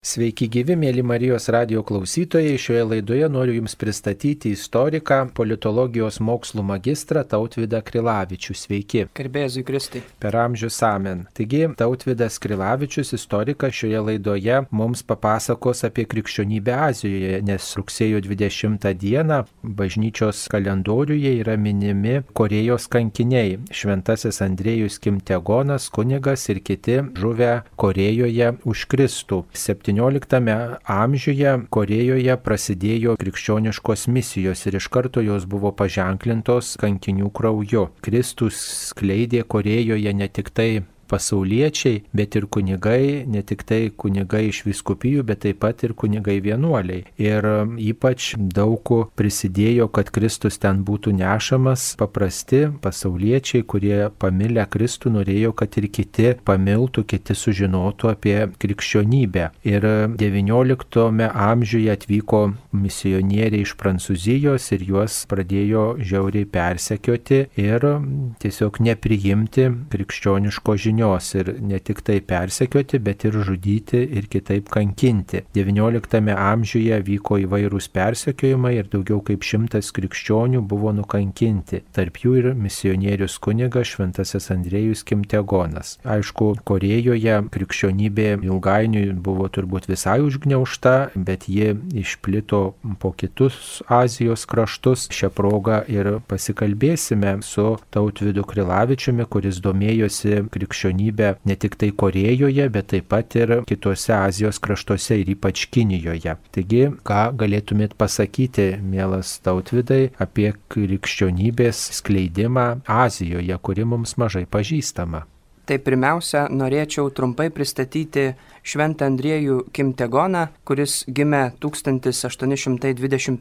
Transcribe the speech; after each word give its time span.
Sveiki 0.00 0.46
gyvi, 0.48 0.78
mėly 0.80 1.02
Marijos 1.04 1.50
radio 1.52 1.82
klausytojai. 1.84 2.54
Šioje 2.56 2.84
laidoje 2.88 3.26
noriu 3.28 3.58
Jums 3.58 3.74
pristatyti 3.76 4.54
istoriką, 4.56 5.26
politologijos 5.36 6.16
mokslų 6.24 6.62
magistrą 6.64 7.20
Tautvidą 7.28 7.82
Krilavičių. 7.84 8.56
Sveiki. 8.56 9.02
Garbėzui 9.18 9.60
Kristai. 9.68 10.00
Per 10.24 10.38
amžius 10.40 10.78
amen. 10.88 11.26
Taigi, 11.36 11.66
Tautvidas 11.76 12.40
Krilavičius, 12.40 13.12
istorikas, 13.18 13.74
šioje 13.76 14.00
laidoje 14.06 14.62
mums 14.72 15.04
papasakos 15.04 15.84
apie 15.90 16.06
krikščionybę 16.08 16.78
Azijoje, 16.86 17.42
nes 17.44 17.68
rugsėjo 17.76 18.24
20 18.24 18.88
dieną 19.04 19.42
bažnyčios 19.60 20.46
kalendoriuje 20.48 21.34
yra 21.42 21.58
minimi 21.60 22.22
Korejos 22.32 22.88
kankiniai- 22.88 23.60
Šventasis 23.82 24.40
Andrėjus 24.48 24.96
Kimtegonas, 24.96 25.90
kunigas 25.92 26.48
ir 26.48 26.64
kiti 26.64 27.02
žuvę 27.20 27.52
Korejoje 27.76 28.56
už 28.64 28.88
Kristų. 28.88 29.44
17 29.90 30.78
amžiuje 30.86 31.54
Korejoje 31.74 32.36
prasidėjo 32.44 33.16
krikščioniškos 33.18 34.06
misijos 34.14 34.62
ir 34.68 34.76
iš 34.78 34.86
karto 34.94 35.22
jos 35.24 35.46
buvo 35.50 35.72
paženklintos 35.74 36.76
kankinių 36.80 37.30
krauju. 37.34 37.88
Kristus 38.04 38.60
skleidė 38.92 39.42
Korejoje 39.42 40.14
ne 40.14 40.28
tik 40.28 40.52
tai 40.54 40.68
pasauliečiai, 41.10 42.04
bet 42.16 42.36
ir 42.38 42.46
kunigai, 42.46 43.26
ne 43.26 43.42
tik 43.46 43.64
tai 43.68 43.80
kunigai 43.90 44.46
iš 44.50 44.62
viskupijų, 44.68 45.24
bet 45.26 45.42
taip 45.44 45.60
pat 45.64 45.84
ir 45.86 45.94
kunigai 45.98 46.38
vienuoliai. 46.44 47.04
Ir 47.20 47.46
um, 47.46 47.76
ypač 47.80 48.34
daug 48.38 48.92
prisidėjo, 49.18 49.88
kad 49.92 50.10
Kristus 50.14 50.58
ten 50.62 50.84
būtų 50.86 51.12
nešamas, 51.18 51.94
paprasti 52.00 52.66
pasauliečiai, 52.82 53.64
kurie 53.66 54.08
pamilę 54.22 54.64
Kristų, 54.70 55.12
norėjo, 55.18 55.52
kad 55.56 55.76
ir 55.80 55.88
kiti 55.92 56.34
pamiltų, 56.46 57.04
kiti 57.10 57.36
sužinotų 57.36 58.12
apie 58.14 58.36
krikščionybę. 58.62 59.50
Ir 59.68 59.86
XIX 60.20 61.04
um, 61.04 61.22
amžiuje 61.30 61.92
atvyko 61.94 62.42
misionieriai 62.76 63.64
iš 63.66 63.76
Prancūzijos 63.80 64.70
ir 64.76 64.86
juos 64.88 65.20
pradėjo 65.30 65.84
žiauriai 66.00 66.48
persekioti 66.50 67.42
ir 67.60 67.86
um, 67.88 68.08
tiesiog 68.42 68.80
nepriimti 68.86 69.68
krikščioniško 69.92 70.76
žinių 70.86 70.99
žinios 71.00 71.34
ir 71.34 71.56
ne 71.60 71.78
tik 71.78 72.02
tai 72.02 72.20
persekioti, 72.20 72.98
bet 72.98 73.24
ir 73.24 73.32
žudyti 73.32 74.00
ir 74.16 74.26
kitaip 74.28 74.68
kankinti. 74.68 75.44
XIX 75.54 76.34
amžiuje 76.36 77.00
vyko 77.06 77.38
įvairūs 77.46 77.88
persekiojimai 77.92 78.76
ir 78.76 78.88
daugiau 78.92 79.20
kaip 79.24 79.42
šimtas 79.42 79.90
krikščionių 79.92 80.60
buvo 80.60 80.92
nukankinti. 80.92 81.82
Tarp 81.92 82.20
jų 82.20 82.36
ir 82.40 82.48
misionierius 82.54 83.38
kunigas 83.40 83.94
Šventasis 83.94 84.50
Andrėjus 84.52 85.04
Kimtegonas. 85.04 85.98
Aišku, 86.04 86.56
Korejoje 86.64 87.40
krikščionybė 87.50 88.42
ilgainiui 88.44 89.14
buvo 89.14 89.48
turbūt 89.48 89.88
visai 89.88 90.20
užgneušta, 90.20 91.12
bet 91.16 91.48
ji 91.48 91.74
išplito 91.96 92.74
po 93.00 93.12
kitus 93.12 93.80
Azijos 93.88 94.46
kraštus. 94.46 95.08
Šią 95.10 95.32
progą 95.34 95.80
ir 95.88 96.18
pasikalbėsime 96.28 97.38
su 97.46 97.78
Tautvidu 97.94 98.44
Krilavičiumi, 98.46 99.26
kuris 99.30 99.60
domėjosi 99.64 100.44
krikščionybė 100.52 100.89
krikščionybę 100.90 101.38
ne 101.44 101.56
tik 101.56 101.76
tai 101.76 101.90
Korejoje, 101.92 102.68
bet 102.70 102.88
taip 102.90 103.08
pat 103.08 103.34
ir 103.36 103.62
kitose 103.66 104.12
Azijos 104.14 104.58
kraštuose 104.58 105.20
ir 105.20 105.30
ypač 105.34 105.68
Kinijoje. 105.70 106.36
Taigi, 106.52 106.90
ką 107.04 107.36
galėtumėt 107.36 107.94
pasakyti, 107.96 108.80
mielas 108.82 109.38
tautvidai, 109.44 110.10
apie 110.18 110.52
krikščionybės 110.68 111.90
skleidimą 112.00 112.82
Azijoje, 112.86 113.58
kuri 113.62 113.84
mums 113.84 114.16
mažai 114.16 114.46
pažįstama? 114.46 115.26
Tai 115.70 115.76
pirmiausia, 115.78 116.48
norėčiau 116.50 117.12
trumpai 117.14 117.44
pristatyti 117.54 118.34
Šventą 118.66 119.06
Andriejų 119.06 119.70
Kimtegoną, 119.70 120.50
kuris 120.66 121.06
gimė 121.06 121.54
1821 121.62 123.38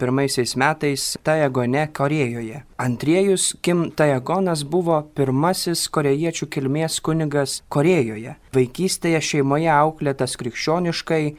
metais 0.61 1.17
Tajagone, 1.25 1.89
Korejoje. 1.89 2.61
Andriejus 2.77 3.57
Kim 3.65 3.89
Tajagonas 3.89 4.61
buvo 4.61 5.09
pirmasis 5.17 5.89
korejiečių 5.89 6.45
kilmės 6.53 7.01
kunigas 7.01 7.65
Korejoje. 7.65 8.37
Vaikystėje 8.53 9.17
šeimoje 9.31 9.73
auklėtas 9.73 10.37
krikščioniškai, 10.37 11.33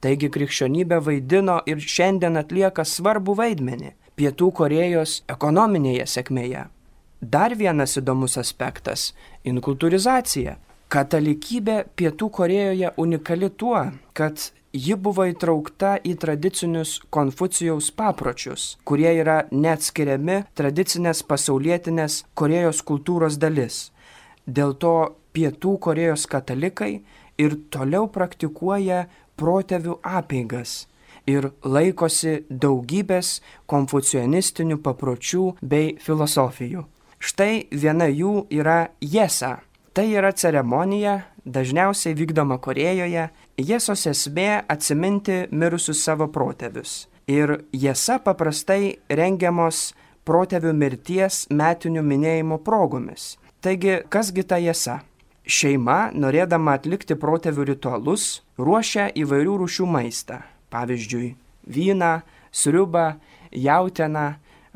Taigi 0.00 0.30
krikščionybė 0.30 1.00
vaidino 1.02 1.58
ir 1.66 1.80
šiandien 1.82 2.38
atlieka 2.38 2.84
svarbų 2.86 3.34
vaidmenį 3.40 3.94
Pietų 4.18 4.52
Korejos 4.54 5.22
ekonominėje 5.30 6.06
sėkmėje. 6.10 6.68
Dar 7.20 7.54
vienas 7.58 7.96
įdomus 7.98 8.38
aspektas- 8.38 9.12
inkultūrizacija. 9.50 10.56
Katalikybė 10.88 11.82
Pietų 12.00 12.30
Korejoje 12.32 12.90
unikali 12.96 13.50
tuo, 13.60 13.80
kad 14.16 14.40
ji 14.72 14.96
buvo 14.96 15.26
įtraukta 15.28 15.98
į 16.00 16.14
tradicinius 16.16 16.94
Konfucijaus 17.12 17.90
papročius, 17.92 18.78
kurie 18.88 19.10
yra 19.20 19.42
neatskiriami 19.52 20.38
tradicinės 20.56 21.20
pasaulietinės 21.28 22.22
Korejos 22.32 22.80
kultūros 22.88 23.36
dalis. 23.36 23.90
Dėl 24.48 24.72
to 24.80 24.94
Pietų 25.36 25.76
Korejos 25.76 26.24
katalikai 26.24 27.02
ir 27.36 27.60
toliau 27.68 28.08
praktikuoja 28.08 29.04
protėvių 29.36 30.00
apeigas 30.00 30.86
ir 31.28 31.50
laikosi 31.68 32.46
daugybės 32.48 33.42
konfucianistinių 33.68 34.80
papročių 34.80 35.50
bei 35.60 35.98
filosofijų. 36.00 36.88
Štai 37.20 37.66
viena 37.74 38.06
jų 38.08 38.46
yra 38.48 38.86
jesa 39.04 39.58
Tai 39.98 40.12
yra 40.14 40.30
ceremonija, 40.30 41.24
dažniausiai 41.42 42.14
vykdoma 42.14 42.60
Korejoje, 42.62 43.24
Jėsos 43.58 44.04
esmė 44.06 44.60
atsiminti 44.70 45.38
mirusius 45.50 46.04
savo 46.06 46.28
protėvius. 46.30 47.08
Ir 47.26 47.64
jėsa 47.74 48.20
paprastai 48.22 48.92
rengiamos 49.10 49.80
protėvių 50.22 50.70
mirties 50.78 51.40
metinių 51.50 52.04
minėjimo 52.06 52.60
progomis. 52.62 53.32
Taigi, 53.58 53.96
kasgi 54.06 54.44
ta 54.46 54.60
jėsa? 54.62 55.00
Šeima, 55.42 56.12
norėdama 56.14 56.76
atlikti 56.78 57.16
protėvių 57.18 57.66
ritualus, 57.72 58.44
ruošia 58.54 59.08
įvairių 59.18 59.56
rūšių 59.64 59.88
maistą. 59.96 60.44
Pavyzdžiui, 60.70 61.32
vyną, 61.66 62.12
sriubą, 62.54 63.08
jautieną, 63.50 64.28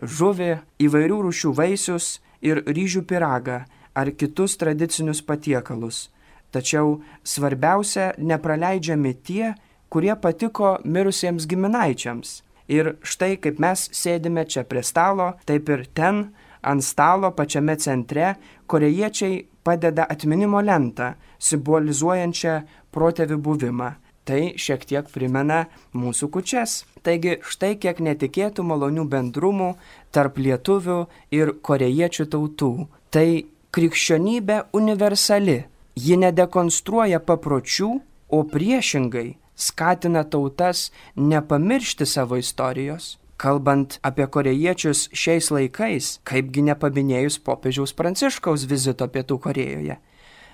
žuvį, 0.02 0.50
įvairių 0.82 1.20
rūšių 1.28 1.54
vaisius 1.62 2.16
ir 2.42 2.64
ryžių 2.66 3.04
piragą 3.06 3.60
ar 3.94 4.10
kitus 4.16 4.56
tradicinius 4.60 5.22
patiekalus. 5.22 6.08
Tačiau 6.52 7.00
svarbiausia, 7.24 8.12
nepraleidžiami 8.18 9.14
tie, 9.24 9.54
kurie 9.88 10.14
patiko 10.20 10.76
mirusiems 10.84 11.46
giminaičiams. 11.48 12.42
Ir 12.72 12.96
štai 13.04 13.36
kaip 13.42 13.58
mes 13.60 13.88
sėdime 13.92 14.44
čia 14.48 14.64
prie 14.68 14.84
stalo, 14.84 15.32
taip 15.48 15.68
ir 15.72 15.86
ten, 15.96 16.28
ant 16.62 16.84
stalo 16.84 17.32
pačiame 17.36 17.76
centre, 17.80 18.36
korejiečiai 18.66 19.42
padeda 19.64 20.06
atminimo 20.08 20.62
lentą, 20.62 21.14
simbolizuojančią 21.42 22.54
protėvių 22.94 23.38
buvimą. 23.48 23.90
Tai 24.22 24.52
šiek 24.54 24.84
tiek 24.86 25.08
primena 25.10 25.64
mūsų 25.98 26.28
kučias. 26.31 26.84
Taigi 27.02 27.40
štai 27.43 27.74
kiek 27.82 27.98
netikėtų 27.98 28.62
malonių 28.62 29.08
bendrumų 29.10 29.72
tarp 30.14 30.38
lietuvių 30.38 30.98
ir 31.34 31.56
korejiečių 31.67 32.28
tautų. 32.31 32.70
Tai 33.10 33.26
krikščionybė 33.72 34.58
universali. 34.76 35.62
Ji 35.96 36.17
nedekonstruoja 36.20 37.20
papročių, 37.24 37.88
o 38.32 38.38
priešingai 38.48 39.34
skatina 39.56 40.24
tautas 40.24 40.91
nepamiršti 41.17 42.06
savo 42.06 42.38
istorijos. 42.41 43.19
Kalbant 43.36 43.98
apie 44.06 44.26
korejiečius 44.31 45.08
šiais 45.17 45.50
laikais, 45.50 46.19
kaipgi 46.29 46.62
nepaminėjus 46.69 47.41
popiežiaus 47.43 47.93
Pranciškaus 47.98 48.69
vizito 48.70 49.08
Pietų 49.08 49.38
Korejoje. 49.43 49.98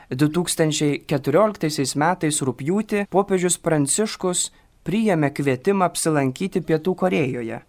2014 0.08 1.98
metais 2.00 2.40
rūpjūtį 2.48 3.04
popiežius 3.12 3.58
Pranciškus 3.60 4.48
priėmė 4.88 5.34
kvietimą 5.36 5.90
apsilankyti 5.90 6.64
Pietų 6.64 6.94
Korejoje. 7.02 7.60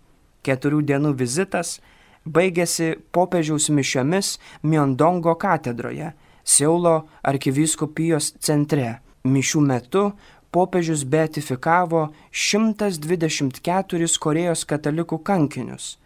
Keturių 0.47 0.85
dienų 0.87 1.17
vizitas 1.19 1.79
baigėsi 2.25 2.95
popiežiaus 3.11 3.69
mišiomis 3.69 4.37
Miondongo 4.63 5.35
katedroje, 5.39 6.13
Seulo 6.43 7.07
arkivyskupijos 7.23 8.33
centre. 8.41 8.99
Mišių 9.23 9.61
metu 9.61 10.03
popiežius 10.51 11.03
beatifikavo 11.05 12.07
124 12.31 14.17
Korejos 14.23 14.65
katalikų 14.65 15.19
kankinius. 15.21 15.97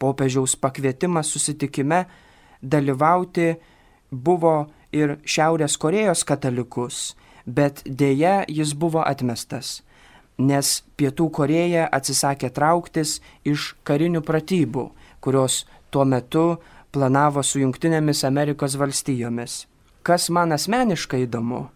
Popiežiaus 0.00 0.56
pakvietimas 0.56 1.30
susitikime 1.32 2.04
dalyvauti 2.60 3.54
buvo 4.10 4.68
ir 4.92 5.16
Šiaurės 5.24 5.78
Korejos 5.80 6.24
katalikus, 6.28 7.16
bet 7.46 7.82
dėja 7.86 8.44
jis 8.48 8.74
buvo 8.74 9.04
atmestas, 9.06 9.82
nes 10.36 10.82
Pietų 10.98 11.30
Koreja 11.30 11.88
atsisakė 11.92 12.50
trauktis 12.52 13.20
iš 13.44 13.74
karinių 13.84 14.20
pratybų 14.26 14.90
kurios 15.20 15.64
tuo 15.90 16.04
metu 16.04 16.44
planavo 16.92 17.42
su 17.42 17.60
Junktinėmis 17.60 18.24
Amerikos 18.26 18.76
valstijomis. 18.80 19.64
Kas 20.02 20.30
man 20.32 20.54
asmeniškai 20.56 21.24
įdomu, 21.26 21.68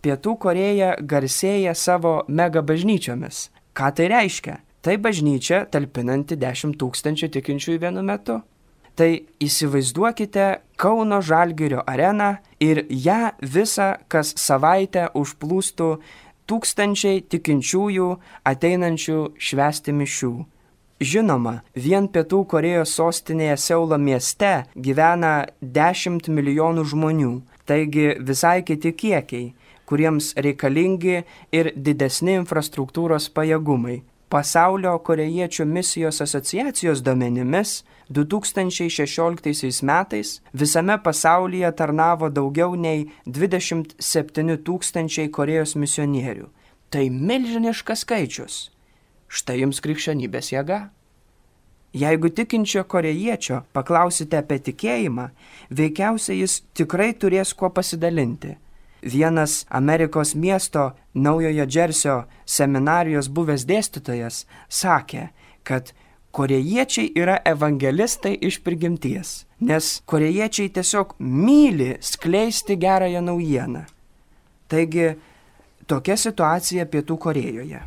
Pietų 0.00 0.36
Koreja 0.40 0.94
garsėja 0.96 1.74
savo 1.76 2.22
mega 2.28 2.62
bažnyčiomis. 2.64 3.50
Ką 3.76 3.90
tai 3.96 4.08
reiškia? 4.08 4.56
Tai 4.80 4.94
bažnyčia 4.96 5.66
talpinanti 5.68 6.38
10 6.40 6.78
tūkstančių 6.80 7.28
tikinčiųjų 7.34 7.82
vienu 7.82 8.04
metu. 8.04 8.38
Tai 8.96 9.10
įsivaizduokite 9.44 10.46
Kauno 10.80 11.20
Žalgirio 11.20 11.84
areną 11.86 12.30
ir 12.64 12.86
ją 12.88 13.34
visą 13.40 13.92
kas 14.08 14.32
savaitę 14.40 15.10
užplūstų 15.16 15.90
tūkstančiai 16.48 17.20
tikinčiųjų 17.30 18.08
ateinančių 18.50 19.18
švesti 19.36 19.94
mišių. 20.00 20.32
Žinoma, 21.00 21.62
vien 21.72 22.04
Pietų 22.12 22.42
Korejos 22.44 22.90
sostinėje 22.98 23.54
Seulo 23.56 23.96
mieste 23.96 24.66
gyvena 24.76 25.46
10 25.62 26.26
milijonų 26.28 26.82
žmonių, 26.90 27.30
taigi 27.64 28.18
visai 28.20 28.58
kiti 28.68 28.90
kiekiai, 28.92 29.46
kuriems 29.88 30.34
reikalingi 30.36 31.22
ir 31.56 31.70
didesni 31.72 32.34
infrastruktūros 32.36 33.30
pajėgumai. 33.32 34.02
Pasaulio 34.28 34.92
korejiečių 35.06 35.64
misijos 35.66 36.20
asociacijos 36.20 37.00
duomenimis 37.02 37.72
2016 38.12 39.80
metais 39.88 40.34
visame 40.52 40.98
pasaulyje 41.00 41.70
tarnavo 41.80 42.28
daugiau 42.28 42.76
nei 42.76 43.06
27 43.24 44.60
tūkstančiai 44.68 45.32
Korejos 45.32 45.72
misionierių. 45.80 46.44
Tai 46.92 47.06
milžiniškas 47.08 48.04
skaičius. 48.04 48.60
Štai 49.30 49.60
jums 49.62 49.78
krikščionybės 49.84 50.50
jėga. 50.52 50.80
Jeigu 51.94 52.30
tikinčio 52.34 52.82
korejiečio 52.86 53.62
paklausite 53.74 54.38
apie 54.38 54.58
tikėjimą, 54.70 55.30
veikiausiai 55.74 56.42
jis 56.42 56.60
tikrai 56.78 57.12
turės 57.18 57.54
kuo 57.54 57.70
pasidalinti 57.74 58.56
Vienas 59.02 59.66
Amerikos 59.68 60.34
miesto 60.34 60.92
Naujojo 61.14 61.64
Džersio 61.66 62.24
seminarijos 62.44 63.30
buvęs 63.32 63.64
dėstytojas 63.64 64.44
sakė, 64.68 65.30
kad 65.64 65.92
korejiečiai 66.36 67.08
yra 67.16 67.38
evangelistai 67.48 68.34
iš 68.44 68.60
prigimties, 68.60 69.46
nes 69.60 70.02
korejiečiai 70.04 70.68
tiesiog 70.68 71.16
myli 71.18 71.94
skleisti 72.00 72.76
gerąją 72.76 73.24
naujieną. 73.24 73.86
Taigi, 74.68 75.14
tokia 75.86 76.16
situacija 76.16 76.84
Pietų 76.86 77.16
Korejoje. 77.18 77.80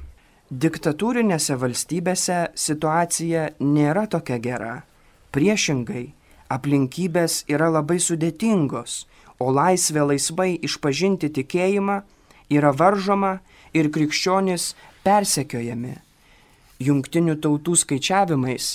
Diktatūrinėse 0.52 1.56
valstybėse 1.58 2.40
situacija 2.56 3.48
nėra 3.60 4.08
tokia 4.12 4.38
gera. 4.44 4.76
Priešingai, 5.34 6.12
aplinkybės 6.54 7.44
yra 7.50 7.72
labai 7.74 7.98
sudėtingos 8.04 9.04
o 9.44 9.52
laisvė 9.52 10.08
laisvai 10.12 10.54
išpažinti 10.68 11.30
tikėjimą 11.38 12.00
yra 12.54 12.72
varžoma 12.80 13.38
ir 13.76 13.90
krikščionys 13.94 14.74
persekiojami. 15.06 15.98
Jungtinių 16.84 17.38
tautų 17.44 17.76
skaičiavimais 17.80 18.70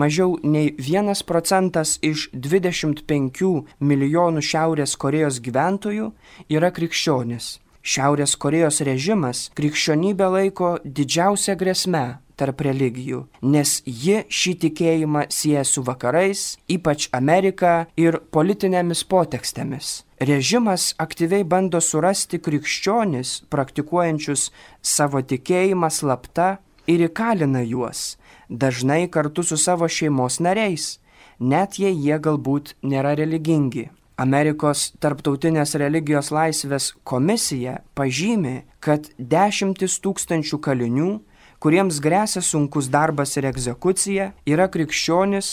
mažiau 0.00 0.36
nei 0.44 0.74
vienas 0.88 1.24
procentas 1.26 1.96
iš 2.04 2.28
25 2.32 3.48
milijonų 3.80 4.44
Šiaurės 4.50 4.94
Korejos 5.00 5.40
gyventojų 5.42 6.12
yra 6.54 6.70
krikščionis. 6.74 7.56
Šiaurės 7.88 8.34
Korejos 8.36 8.82
režimas 8.84 9.46
krikščionybę 9.56 10.26
laiko 10.28 10.74
didžiausia 10.84 11.54
grėsme 11.56 12.18
tarp 12.38 12.60
religijų, 12.66 13.22
nes 13.40 13.78
ji 13.86 14.18
šį 14.28 14.52
tikėjimą 14.64 15.22
sieja 15.32 15.64
su 15.64 15.80
vakarais, 15.86 16.58
ypač 16.68 17.08
Amerika 17.16 17.88
ir 17.96 18.20
politinėmis 18.34 19.06
potekstėmis. 19.08 20.02
Režimas 20.20 20.90
aktyviai 21.00 21.46
bando 21.48 21.80
surasti 21.80 22.42
krikščionis, 22.44 23.48
praktikuojančius 23.48 24.50
savo 24.84 25.24
tikėjimą 25.24 25.88
slapta 25.88 26.58
ir 26.84 27.08
įkalina 27.08 27.64
juos, 27.64 28.18
dažnai 28.50 29.06
kartu 29.08 29.46
su 29.48 29.56
savo 29.56 29.88
šeimos 29.88 30.42
nariais, 30.44 30.98
net 31.40 31.80
jei 31.80 31.96
jie 31.96 32.20
galbūt 32.20 32.76
nėra 32.84 33.16
religingi. 33.16 33.88
Amerikos 34.18 34.88
tarptautinės 34.98 35.76
religijos 35.78 36.32
laisvės 36.34 36.90
komisija 37.06 37.78
pažymi, 37.94 38.64
kad 38.82 39.06
dešimtis 39.18 40.00
tūkstančių 40.02 40.58
kalinių 40.58 41.10
kuriems 41.58 41.98
grėsia 42.02 42.42
sunkus 42.44 42.88
darbas 42.90 43.36
ir 43.36 43.48
egzekucija, 43.50 44.32
yra 44.46 44.68
krikščionis 44.70 45.52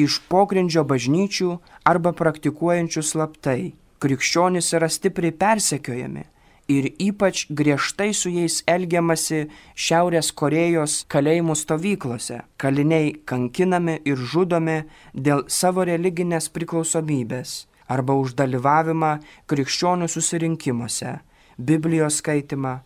iš 0.00 0.20
pogrindžio 0.30 0.84
bažnyčių 0.88 1.50
arba 1.88 2.12
praktikuojančių 2.16 3.04
slaptai. 3.10 3.74
Krikščionis 4.00 4.72
yra 4.76 4.90
stipriai 4.92 5.32
persekiojami 5.32 6.26
ir 6.72 6.88
ypač 7.00 7.46
griežtai 7.48 8.10
su 8.16 8.28
jais 8.34 8.58
elgiamasi 8.68 9.46
Šiaurės 9.78 10.32
Korejos 10.36 10.98
kalėjimų 11.12 11.56
stovyklose. 11.56 12.42
Kaliniai 12.60 13.14
kankinami 13.24 14.00
ir 14.04 14.20
žudomi 14.20 14.82
dėl 15.14 15.46
savo 15.48 15.86
religinės 15.86 16.50
priklausomybės 16.52 17.62
arba 17.88 18.16
už 18.18 18.34
dalyvavimą 18.38 19.16
krikščionių 19.50 20.08
susirinkimuose, 20.10 21.18
Biblijos 21.56 22.20
skaitimą 22.20 22.80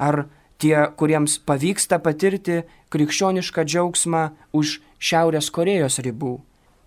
ar 0.00 0.26
tie, 0.60 0.76
kuriems 0.96 1.38
pavyksta 1.46 2.00
patirti 2.04 2.62
krikščionišką 2.92 3.64
džiaugsmą 3.64 4.22
už 4.56 4.78
Šiaurės 5.00 5.48
Korejos 5.54 6.00
ribų. 6.04 6.38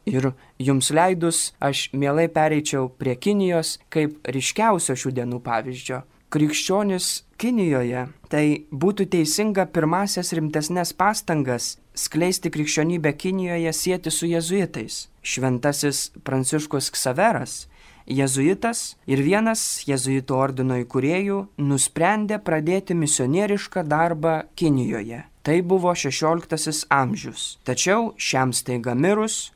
Ir 0.06 0.34
jums 0.60 0.92
leidus, 0.92 1.54
aš 1.64 1.88
mielai 1.96 2.28
pereičiau 2.28 2.90
prie 3.00 3.16
Kinijos 3.16 3.78
kaip 3.94 4.20
ryškiausio 4.28 4.98
šių 5.00 5.14
dienų 5.20 5.40
pavyzdžio. 5.46 6.02
Krikščionis 6.34 7.24
Kinijoje 7.38 8.08
tai 8.30 8.46
būtų 8.72 9.08
teisinga 9.14 9.68
pirmasias 9.70 10.34
rimtesnės 10.36 10.92
pastangas 10.98 11.78
skleisti 11.96 12.52
krikščionybę 12.52 13.14
Kinijoje 13.14 13.74
sieti 13.74 14.12
su 14.12 14.26
jezuitais. 14.30 15.08
Šventasis 15.24 16.12
Pranciškus 16.24 16.90
Ksaveras 16.92 17.68
Jėzuitas 18.04 18.98
ir 19.08 19.22
vienas 19.24 19.62
jėzuito 19.88 20.36
ordino 20.36 20.76
įkūrėjų 20.82 21.38
nusprendė 21.64 22.42
pradėti 22.44 22.98
misionierišką 23.00 23.86
darbą 23.88 24.42
Kinijoje. 24.60 25.22
Tai 25.44 25.56
buvo 25.64 25.94
XVI 25.96 26.84
amžius. 26.92 27.60
Tačiau 27.64 28.12
šiam 28.18 28.52
staiga 28.52 28.96
mirus, 28.96 29.54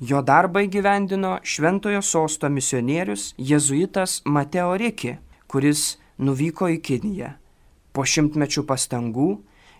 jo 0.00 0.20
darbą 0.20 0.66
įgyvendino 0.66 1.38
šventojo 1.40 2.02
sosto 2.04 2.50
misionierius 2.52 3.32
jėzuitas 3.38 4.20
Mateo 4.24 4.76
Riki, 4.76 5.16
kuris 5.48 5.96
nuvyko 6.18 6.68
į 6.76 6.80
Kiniją. 6.84 7.32
Po 7.96 8.04
šimtmečių 8.04 8.66
pastangų 8.68 9.30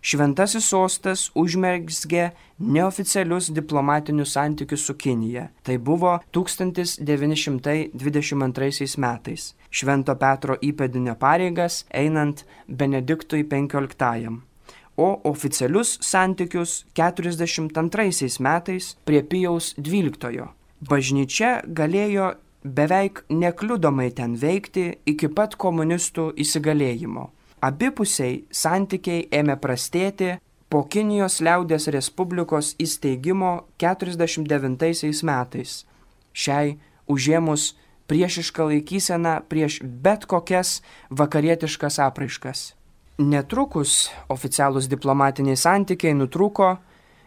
šventasis 0.06 0.68
sostas 0.70 1.30
užmergsgė 1.34 2.30
neoficialius 2.62 3.50
diplomatinius 3.56 4.32
santykius 4.36 4.82
su 4.86 4.94
Kinija. 4.94 5.48
Tai 5.66 5.76
buvo 5.78 6.18
1922 6.36 8.96
metais 9.02 9.54
Švento 9.70 10.14
Petro 10.16 10.56
įpėdinio 10.62 11.14
pareigas 11.20 11.84
einant 11.90 12.44
Benediktui 12.68 13.44
XV 13.44 14.46
o 14.96 15.20
oficialius 15.24 15.98
santykius 16.00 16.86
42 16.94 18.40
metais 18.40 18.96
prie 19.04 19.22
Pijaus 19.22 19.74
XII. 19.76 20.48
Bažnyčia 20.80 21.62
galėjo 21.66 22.34
beveik 22.64 23.24
nekliudomai 23.30 24.10
ten 24.16 24.36
veikti 24.40 24.88
iki 25.06 25.28
pat 25.28 25.56
komunistų 25.56 26.32
įsigalėjimo. 26.42 27.30
Abipusiai 27.64 28.44
santykiai 28.52 29.26
ėmė 29.32 29.56
prastėti 29.60 30.34
po 30.68 30.82
Kinijos 30.84 31.40
liaudės 31.40 31.88
Respublikos 31.88 32.74
įsteigimo 32.82 33.64
49 33.80 35.22
metais. 35.24 35.86
Šiai 36.36 36.76
užėmus 37.08 37.70
priešišką 38.10 38.68
laikyseną 38.70 39.38
prieš 39.48 39.80
bet 39.82 40.26
kokias 40.28 40.82
vakarietiškas 41.10 41.98
apraiškas. 42.04 42.74
Netrukus 43.18 44.10
oficialūs 44.28 44.90
diplomatiniai 44.92 45.56
santykiai 45.56 46.12
nutrūko 46.14 46.74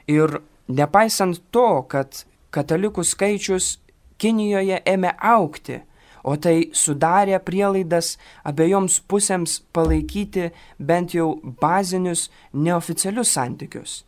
ir 0.08 0.40
nepaisant 0.70 1.42
to, 1.50 1.84
kad 1.90 2.26
katalikų 2.54 3.04
skaičius 3.04 3.80
Kinijoje 4.20 4.82
ėmė 4.84 5.14
aukti, 5.24 5.78
o 6.24 6.36
tai 6.36 6.70
sudarė 6.74 7.40
prielaidas 7.46 8.18
abiejoms 8.44 9.00
pusėms 9.10 9.60
palaikyti 9.74 10.50
bent 10.80 11.16
jau 11.16 11.40
bazinius 11.62 12.30
neoficialius 12.54 13.34
santykius. 13.38 14.04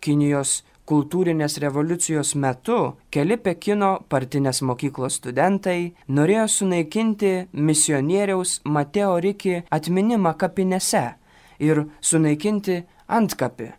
Kinijos 0.00 0.62
kultūrinės 0.88 1.58
revoliucijos 1.60 2.32
metu 2.40 2.78
keli 3.12 3.36
Pekino 3.44 3.90
partinės 4.08 4.62
mokyklos 4.64 5.18
studentai 5.20 5.92
norėjo 6.08 6.46
sunaikinti 6.54 7.32
misionieriaus 7.52 8.60
Mateo 8.64 9.18
Riki 9.20 9.62
atminimą 9.74 10.32
kapinėse 10.40 11.04
ir 11.60 11.84
sunaikinti 12.00 12.80
antkapį. 13.18 13.72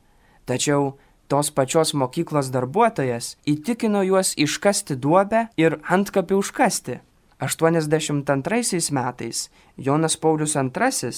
Tačiau 0.50 0.94
tos 1.29 1.51
pačios 1.53 1.94
mokyklos 1.94 2.50
darbuotojas 2.53 3.36
įtikino 3.50 4.01
juos 4.06 4.34
iškasti 4.38 4.98
duobę 4.98 5.48
ir 5.58 5.79
antkapį 5.89 6.38
užkasti. 6.41 7.00
82 7.39 8.91
metais 8.91 9.50
Jonas 9.77 10.17
Paulius 10.17 10.55
II 10.55 11.12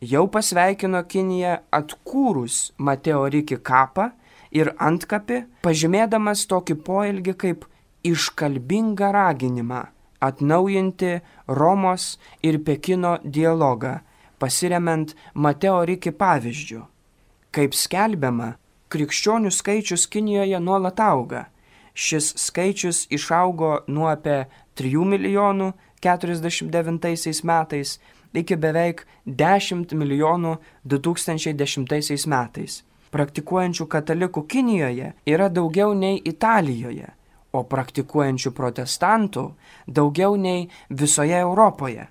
jau 0.00 0.26
pasveikino 0.32 1.04
Kiniją 1.04 1.58
atkūrus 1.72 2.72
Mateo 2.78 3.28
Riki 3.28 3.60
kapą 3.60 4.10
ir 4.50 4.72
antkapį, 4.78 5.44
pažymėdamas 5.62 6.46
tokį 6.50 6.76
poelgį 6.86 7.36
kaip 7.44 7.64
iškalbingą 8.02 9.12
raginimą 9.14 9.84
atnaujinti 10.20 11.20
Romos 11.48 12.18
ir 12.42 12.60
Pekino 12.64 13.18
dialogą, 13.24 14.00
pasiremiant 14.38 15.14
Mateo 15.34 15.80
Riki 15.84 16.12
pavyzdžių. 16.12 16.82
Kaip 17.50 17.74
skelbiama, 17.74 18.54
krikščionių 18.92 19.50
skaičius 19.50 20.06
Kinijoje 20.06 20.60
nuolat 20.60 21.00
auga. 21.00 21.46
Šis 22.00 22.32
skaičius 22.40 23.02
išaugo 23.12 23.70
nuo 23.92 24.06
apie 24.08 24.46
3 24.80 25.04
milijonų 25.04 25.72
49 26.00 27.42
metais 27.44 27.98
iki 28.32 28.56
beveik 28.56 29.02
10 29.26 29.92
milijonų 29.92 30.54
2010 30.88 32.26
metais. 32.30 32.78
Praktikuojančių 33.10 33.86
katalikų 33.90 34.46
Kinijoje 34.46 35.12
yra 35.26 35.48
daugiau 35.52 35.92
nei 35.98 36.22
Italijoje, 36.24 37.10
o 37.52 37.64
praktikuojančių 37.68 38.54
protestantų 38.56 39.44
daugiau 39.86 40.36
nei 40.40 40.70
visoje 40.88 41.36
Europoje. 41.36 42.06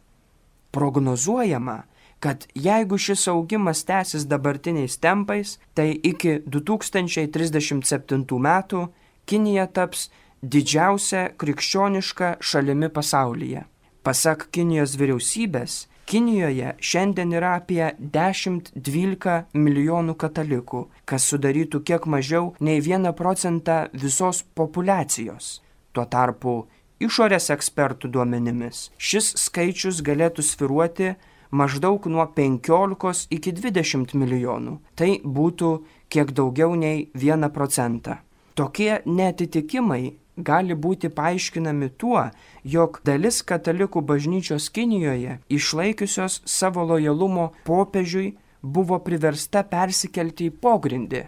Prognozuojama, 0.76 1.84
kad 2.20 2.46
jeigu 2.54 2.98
šis 3.00 3.28
augimas 3.32 3.86
tęsis 3.88 4.28
dabartiniais 4.30 5.00
tempais, 5.02 5.58
tai 5.74 5.96
iki 6.04 6.44
2037 6.46 8.40
metų 8.44 8.90
Kinija 9.30 9.68
taps 9.70 10.08
didžiausia 10.42 11.28
krikščioniška 11.38 12.40
šalimi 12.42 12.90
pasaulyje. 12.90 13.68
Pasak 14.02 14.48
Kinijos 14.56 14.96
vyriausybės, 14.98 15.84
Kinijoje 16.10 16.72
šiandien 16.82 17.36
yra 17.38 17.52
apie 17.60 17.84
10-12 18.02 19.44
milijonų 19.54 20.16
katalikų, 20.18 20.80
kas 21.06 21.28
sudarytų 21.30 21.84
kiek 21.86 22.08
mažiau 22.10 22.56
nei 22.66 22.80
1 22.82 23.12
procentą 23.14 23.76
visos 23.94 24.40
populacijos. 24.58 25.60
Tuo 25.94 26.08
tarpu 26.10 26.56
išorės 26.98 27.52
ekspertų 27.54 28.10
duomenimis 28.16 28.88
šis 28.98 29.36
skaičius 29.44 30.02
galėtų 30.02 30.48
sviruoti 30.48 31.12
maždaug 31.52 32.08
nuo 32.10 32.26
15 32.26 33.30
iki 33.30 33.54
20 33.54 34.18
milijonų. 34.18 34.80
Tai 34.98 35.12
būtų 35.22 35.70
kiek 36.10 36.34
daugiau 36.34 36.74
nei 36.74 37.12
1 37.14 37.54
procentą. 37.54 38.18
Tokie 38.60 38.98
netitikimai 39.08 40.18
gali 40.36 40.76
būti 40.76 41.08
paaiškinami 41.16 41.88
tuo, 42.02 42.26
jog 42.68 42.98
dalis 43.08 43.38
katalikų 43.48 44.02
bažnyčios 44.04 44.66
Kinijoje, 44.76 45.38
išlaikiusios 45.48 46.42
savo 46.44 46.84
lojalumo 46.90 47.46
popiežiui, 47.68 48.34
buvo 48.62 48.98
priversta 49.06 49.62
persikelti 49.64 50.50
į 50.50 50.56
pogrindį. 50.66 51.22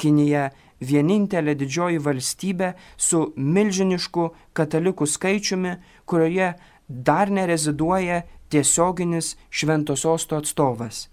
Kinija 0.00 0.46
vienintelė 0.80 1.52
didžioji 1.60 2.00
valstybė 2.06 2.70
su 2.96 3.20
milžinišku 3.36 4.24
katalikų 4.56 5.08
skaičiumi, 5.16 5.74
kurioje 6.08 6.54
dar 6.88 7.28
nereziduoja 7.28 8.22
tiesioginis 8.48 9.34
šventososto 9.50 10.40
atstovas. 10.40 11.10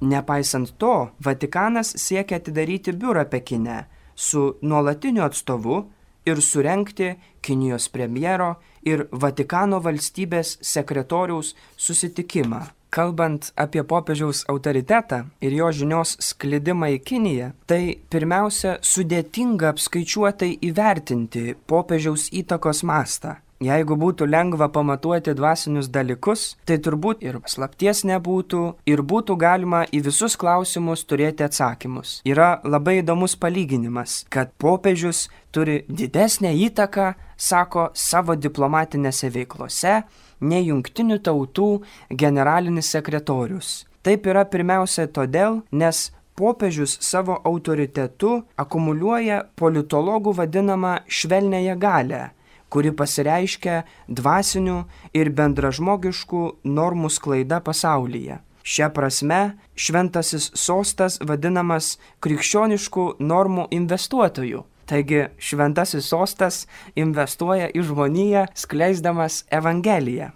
Nepaisant 0.00 0.76
to, 0.76 1.08
Vatikanas 1.24 1.94
siekia 2.04 2.36
atidaryti 2.40 2.92
biurą 2.92 3.24
Pekine 3.32 3.78
su 4.20 4.42
nuolatiniu 4.62 5.24
atstovu 5.24 5.84
ir 6.28 6.42
surenkti 6.42 7.14
Kinijos 7.40 7.88
premjero 7.88 8.54
ir 8.84 9.06
Vatikano 9.12 9.80
valstybės 9.80 10.58
sekretoriaus 10.60 11.54
susitikimą. 11.76 12.60
Kalbant 12.90 13.52
apie 13.64 13.84
popiežiaus 13.86 14.42
autoritetą 14.50 15.20
ir 15.46 15.54
jo 15.54 15.68
žinios 15.80 16.16
sklidimą 16.26 16.88
į 16.96 17.02
Kiniją, 17.06 17.52
tai 17.70 18.00
pirmiausia 18.10 18.80
sudėtinga 18.82 19.70
apskaičiuotai 19.70 20.56
įvertinti 20.68 21.54
popiežiaus 21.70 22.26
įtakos 22.42 22.82
mastą. 22.90 23.36
Jeigu 23.60 23.92
būtų 24.00 24.24
lengva 24.24 24.70
pamatuoti 24.72 25.34
dvasinius 25.36 25.90
dalykus, 25.92 26.54
tai 26.64 26.78
turbūt 26.80 27.20
ir 27.20 27.36
slapties 27.44 28.06
nebūtų, 28.08 28.60
ir 28.88 29.02
būtų 29.04 29.36
galima 29.36 29.82
į 29.92 30.00
visus 30.06 30.32
klausimus 30.40 31.02
turėti 31.04 31.44
atsakymus. 31.44 32.14
Yra 32.24 32.62
labai 32.64 33.02
įdomus 33.02 33.34
palyginimas, 33.36 34.22
kad 34.32 34.54
popiežius 34.56 35.26
turi 35.52 35.82
didesnę 35.92 36.54
įtaką, 36.70 37.10
sako, 37.36 37.90
savo 37.92 38.38
diplomatinėse 38.40 39.28
veiklose, 39.36 39.98
nei 40.40 40.64
jungtinių 40.70 41.20
tautų 41.20 41.68
generalinis 42.16 42.88
sekretorius. 42.96 43.84
Taip 44.00 44.24
yra 44.24 44.48
pirmiausia 44.48 45.04
todėl, 45.04 45.60
nes 45.68 46.06
popiežius 46.32 46.96
savo 47.04 47.36
autoritetu 47.44 48.38
akumuliuoja 48.56 49.44
politologų 49.60 50.38
vadinamą 50.40 51.02
švelnėje 51.04 51.76
galę 51.76 52.30
kuri 52.70 52.92
pasireiškia 52.96 53.82
dvasinių 54.08 54.78
ir 55.14 55.32
bendražmogiškų 55.36 56.44
normų 56.64 57.10
sklaida 57.10 57.60
pasaulyje. 57.64 58.40
Šia 58.62 58.90
prasme, 58.94 59.56
šventasis 59.74 60.50
sostas 60.54 61.18
vadinamas 61.24 61.96
krikščioniškų 62.22 63.06
normų 63.20 63.70
investuotojų. 63.74 64.66
Taigi 64.90 65.22
šventasis 65.38 66.08
sostas 66.10 66.64
investuoja 66.98 67.70
į 67.70 67.84
žmoniją, 67.88 68.48
skleisdamas 68.58 69.44
Evangeliją. 69.50 70.32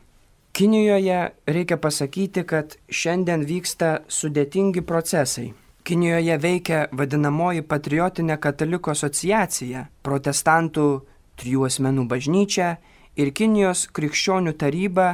Kinijoje 0.55 1.20
reikia 1.51 1.77
pasakyti, 1.83 2.44
kad 2.47 2.77
šiandien 2.87 3.42
vyksta 3.42 4.05
sudėtingi 4.07 4.85
procesai. 4.87 5.49
Kinijoje 5.85 6.37
veikia 6.40 6.85
vadinamoji 6.94 7.64
patriotinė 7.66 8.38
katalikų 8.40 8.92
asociacija, 8.94 9.88
protestantų 10.07 10.87
trijų 11.40 11.66
asmenų 11.68 12.07
bažnyčia 12.11 12.77
ir 13.16 13.31
Kinijos 13.35 13.87
krikščionių 13.94 14.55
taryba 14.59 15.09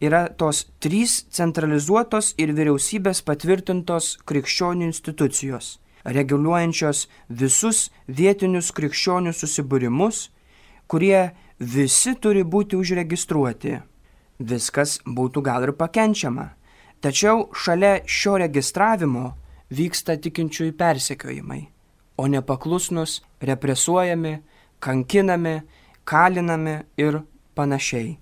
yra 0.00 0.28
tos 0.28 0.66
trys 0.82 1.24
centralizuotos 1.34 2.34
ir 2.38 2.52
vyriausybės 2.54 3.22
patvirtintos 3.26 4.16
krikščionių 4.28 4.88
institucijos, 4.88 5.78
reguliuojančios 6.04 7.06
visus 7.28 7.88
vietinius 8.06 8.70
krikščionių 8.76 9.34
susibūrimus, 9.34 10.28
kurie 10.86 11.32
visi 11.58 12.14
turi 12.14 12.44
būti 12.44 12.78
užregistruoti. 12.78 13.78
Viskas 14.38 15.00
būtų 15.02 15.42
gal 15.42 15.66
ir 15.66 15.74
pakenčiama. 15.74 16.52
Tačiau 17.02 17.48
šalia 17.54 18.04
šio 18.06 18.36
registravimo 18.42 19.32
vyksta 19.70 20.16
tikinčiųjų 20.18 20.74
persekiojimai, 20.78 21.60
o 22.18 22.26
nepaklusnus 22.26 23.20
represuojami, 23.42 24.38
kankinami, 24.80 25.60
kalinami 26.04 26.78
ir 26.96 27.20
panašiai. 27.54 28.16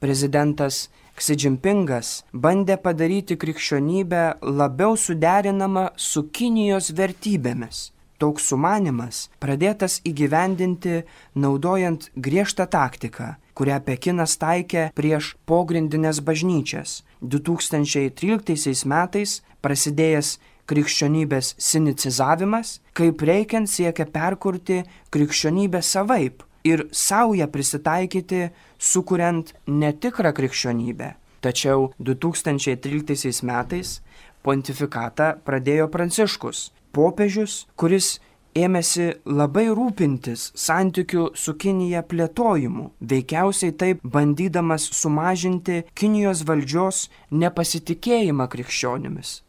Prezidentas 0.00 0.88
Xi 1.20 1.36
Jinpingas 1.36 2.10
bandė 2.32 2.78
padaryti 2.80 3.36
krikščionybę 3.36 4.22
labiau 4.40 4.96
suderinamą 4.96 5.90
su 5.96 6.22
Kinijos 6.32 6.94
vertybėmis. 6.96 7.90
Toks 8.20 8.50
sumanimas 8.50 9.26
pradėtas 9.40 9.98
įgyvendinti 10.04 11.02
naudojant 11.40 12.08
griežtą 12.16 12.66
taktiką, 12.68 13.34
kurią 13.56 13.78
Pekinas 13.84 14.36
taikė 14.40 14.90
prieš 14.96 15.34
pogrindinės 15.48 16.20
bažnyčias. 16.24 17.00
2013 17.20 18.84
metais 18.88 19.40
prasidėjęs 19.64 20.34
krikščionybės 20.70 21.54
sinicizavimas, 21.58 22.78
kaip 22.96 23.22
reikiant 23.26 23.70
siekia 23.70 24.06
perkurti 24.06 24.82
krikščionybę 25.10 25.82
savaip 25.82 26.44
ir 26.64 26.86
savo 26.92 27.34
ją 27.34 27.48
prisitaikyti, 27.50 28.48
sukuriant 28.78 29.54
netikrą 29.66 30.32
krikščionybę. 30.36 31.14
Tačiau 31.40 31.90
2013 31.98 33.42
metais 33.48 34.00
pontifikatą 34.44 35.32
pradėjo 35.44 35.88
Pranciškus, 35.92 36.66
popiežius, 36.92 37.64
kuris 37.80 38.18
ėmėsi 38.56 39.06
labai 39.24 39.68
rūpintis 39.72 40.50
santykių 40.58 41.30
su 41.38 41.54
Kinija 41.54 42.02
plėtojimu, 42.10 42.90
veikiausiai 43.00 43.72
taip 43.72 44.02
bandydamas 44.04 44.90
sumažinti 45.00 45.84
Kinijos 45.94 46.44
valdžios 46.48 47.06
nepasitikėjimą 47.30 48.48
krikščionimis. 48.52 49.40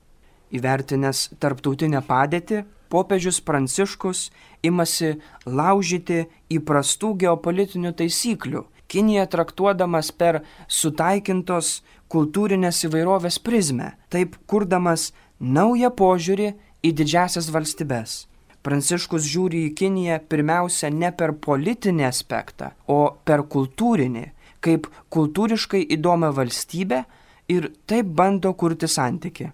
Įvertinęs 0.52 1.30
tarptautinę 1.40 2.02
padėtį, 2.04 2.66
popiežius 2.92 3.40
Pranciškus 3.48 4.26
imasi 4.68 5.16
laužyti 5.48 6.26
įprastų 6.52 7.16
geopolitinių 7.24 7.96
taisyklių, 7.96 8.66
Kinija 8.92 9.24
traktuodamas 9.32 10.10
per 10.12 10.42
sutaikintos 10.68 11.78
kultūrinės 12.12 12.82
įvairovės 12.90 13.38
prizmę, 13.40 13.94
taip 14.12 14.36
kurdamas 14.52 15.14
naują 15.40 15.94
požiūrį 15.96 16.50
į 16.84 16.92
didžiasias 17.00 17.48
valstybės. 17.56 18.26
Pranciškus 18.68 19.24
žiūri 19.32 19.64
į 19.70 19.72
Kiniją 19.80 20.20
pirmiausia 20.28 20.92
ne 20.92 21.14
per 21.16 21.32
politinį 21.48 22.04
aspektą, 22.10 22.74
o 22.92 23.16
per 23.24 23.46
kultūrinį, 23.56 24.26
kaip 24.60 24.92
kultūriškai 25.16 25.86
įdomią 25.96 26.36
valstybę 26.36 27.02
ir 27.48 27.72
taip 27.88 28.12
bando 28.20 28.52
kurti 28.60 28.92
santyki 28.92 29.54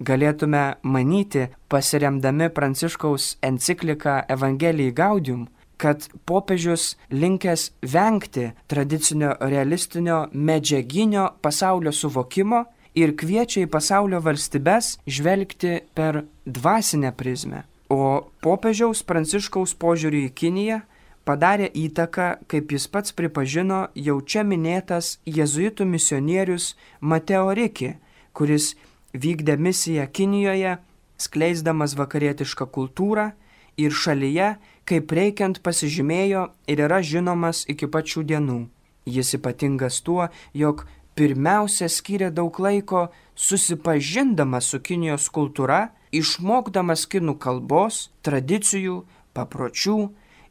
galėtume 0.00 0.78
manyti, 0.82 1.48
pasiremdami 1.68 2.48
Pranciškaus 2.54 3.36
encikliką 3.42 4.22
Evangelijai 4.28 4.94
Gaudium, 4.94 5.46
kad 5.78 6.08
popiežius 6.26 6.96
linkęs 7.10 7.70
vengti 7.82 8.50
tradicinio 8.66 9.36
realistinio 9.40 10.26
medžiaginio 10.32 11.28
pasaulio 11.42 11.92
suvokimo 11.92 12.64
ir 12.98 13.14
kviečia 13.14 13.62
į 13.66 13.70
pasaulio 13.70 14.20
valstybės 14.24 14.96
žvelgti 15.06 15.78
per 15.94 16.24
dvasinę 16.46 17.12
prizmę. 17.14 17.62
O 17.88 18.28
popiežiaus 18.44 19.04
pranciškaus 19.06 19.74
požiūrį 19.78 20.26
į 20.28 20.32
Kiniją 20.34 20.80
padarė 21.28 21.68
įtaką, 21.76 22.28
kaip 22.50 22.72
jis 22.72 22.88
pats 22.88 23.14
pripažino, 23.16 23.86
jau 23.94 24.18
čia 24.20 24.44
minėtas 24.44 25.18
jėzuitų 25.28 25.86
misionierius 25.88 26.74
Mateo 27.00 27.52
Riki, 27.54 27.94
kuris 28.32 28.74
vykdė 29.22 29.58
misiją 29.58 30.06
Kinijoje, 30.12 30.78
skleisdamas 31.18 31.96
vakarietišką 31.98 32.68
kultūrą 32.74 33.32
ir 33.78 33.94
šalyje, 33.94 34.54
kaip 34.88 35.12
reikiant 35.12 35.60
pasižymėjo 35.64 36.48
ir 36.70 36.84
yra 36.86 37.00
žinomas 37.02 37.64
iki 37.68 37.88
pačių 37.90 38.24
dienų. 38.30 38.60
Jis 39.08 39.34
ypatingas 39.38 40.00
tuo, 40.04 40.28
jog 40.52 40.84
pirmiausia 41.18 41.88
skiria 41.90 42.30
daug 42.30 42.58
laiko 42.60 43.08
susipažindamas 43.34 44.70
su 44.70 44.80
Kinijos 44.80 45.28
kultūra, 45.34 45.88
išmokdamas 46.12 47.06
kinų 47.10 47.36
kalbos, 47.42 48.08
tradicijų, 48.24 49.02
papročių 49.36 49.98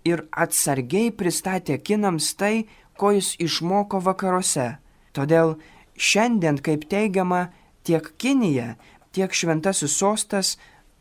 ir 0.08 0.26
atsargiai 0.32 1.12
pristatė 1.12 1.78
kinams 1.80 2.34
tai, 2.40 2.68
ko 2.98 3.14
jis 3.14 3.36
išmoko 3.44 4.02
vakaruose. 4.04 4.78
Todėl 5.14 5.58
šiandien, 5.98 6.60
kaip 6.62 6.88
teigiama, 6.90 7.48
tiek 7.88 8.12
Kinija, 8.20 8.76
tiek 9.16 9.34
Šventasis 9.34 9.96
sostas 9.96 10.58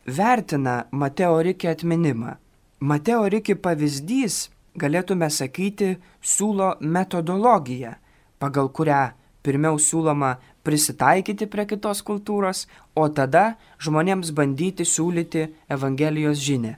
vertina 0.07 0.85
Mateo 0.91 1.41
Rikį 1.43 1.71
atminimą. 1.73 2.37
Mateo 2.79 3.25
Rikį 3.27 3.57
pavyzdys, 3.59 4.47
galėtume 4.79 5.27
sakyti, 5.33 5.97
siūlo 6.21 6.75
metodologiją, 6.79 7.97
pagal 8.39 8.69
kurią 8.71 9.01
pirmiau 9.43 9.79
siūloma 9.79 10.37
prisitaikyti 10.67 11.47
prie 11.51 11.65
kitos 11.67 12.03
kultūros, 12.07 12.65
o 12.95 13.07
tada 13.09 13.55
žmonėms 13.83 14.33
bandyti 14.35 14.85
siūlyti 14.87 15.47
Evangelijos 15.71 16.39
žinę. 16.43 16.77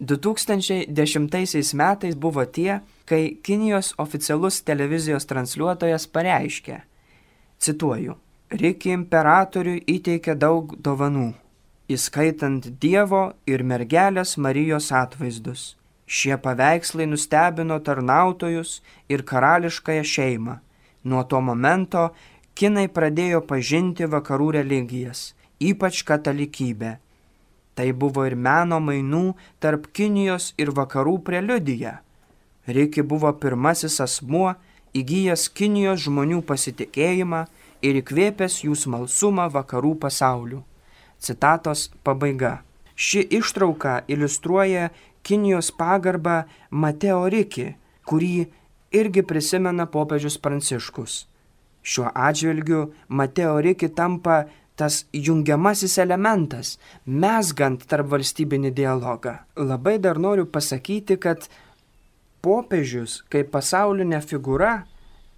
2010 0.00 1.74
metais 1.76 2.16
buvo 2.16 2.44
tie, 2.44 2.80
kai 3.04 3.36
Kinijos 3.44 3.92
oficialus 4.00 4.62
televizijos 4.64 5.28
transliuotojas 5.28 6.06
pareiškė, 6.08 6.78
cituoju, 7.60 8.16
Riki 8.50 8.90
imperatoriui 8.90 9.84
įteikė 9.86 10.34
daug 10.34 10.72
dovanų, 10.82 11.28
įskaitant 11.86 12.64
Dievo 12.82 13.28
ir 13.46 13.62
mergelės 13.62 14.34
Marijos 14.36 14.90
atvaizdus. 14.90 15.76
Šie 16.10 16.34
paveikslai 16.42 17.06
nustebino 17.06 17.78
tarnautojus 17.78 18.80
ir 19.08 19.22
karališkąją 19.22 20.02
šeimą 20.02 20.56
Nuo 21.02 21.22
to 21.24 21.38
momento 21.40 22.10
kinai 22.58 22.88
pradėjo 22.92 23.40
pažinti 23.48 24.04
vakarų 24.04 24.50
religijas, 24.58 25.32
ypač 25.62 26.02
katalikybę. 26.04 26.98
Tai 27.74 27.86
buvo 27.96 28.26
ir 28.28 28.36
meno 28.36 28.80
mainų 28.84 29.36
tarp 29.62 29.86
Kinijos 29.96 30.50
ir 30.60 30.74
vakarų 30.76 31.20
preliudija. 31.24 32.00
Riki 32.68 33.02
buvo 33.02 33.32
pirmasis 33.32 33.96
asmuo 34.04 34.52
įgyjęs 34.92 35.46
Kinijos 35.56 36.04
žmonių 36.04 36.42
pasitikėjimą 36.44 37.46
ir 37.82 38.00
įkvėpęs 38.00 38.60
jų 38.64 38.76
smalsumą 38.76 39.48
vakarų 39.52 39.94
pasauliu. 40.04 40.62
Citatos 41.20 41.88
pabaiga. 42.04 42.60
Ši 42.96 43.24
ištrauka 43.40 44.02
iliustruoja 44.08 44.90
Kinijos 45.22 45.68
pagarbą 45.76 46.44
Mateo 46.70 47.26
Riki, 47.28 47.74
kurį 48.08 48.48
irgi 48.96 49.22
prisimena 49.22 49.86
popiežius 49.86 50.38
Pranciškus. 50.40 51.26
Šiuo 51.82 52.08
atžvilgiu 52.14 52.86
Mateo 53.08 53.58
Riki 53.60 53.88
tampa 53.88 54.44
tas 54.80 55.04
jungiamasis 55.12 55.98
elementas, 56.00 56.78
mesgant 57.04 57.84
tarp 57.88 58.08
valstybinį 58.14 58.72
dialogą. 58.76 59.34
Labai 59.56 59.98
dar 60.00 60.16
noriu 60.16 60.46
pasakyti, 60.48 61.18
kad 61.20 61.48
popiežius 62.40 63.20
kaip 63.32 63.52
pasaulinė 63.52 64.22
figūra 64.24 64.72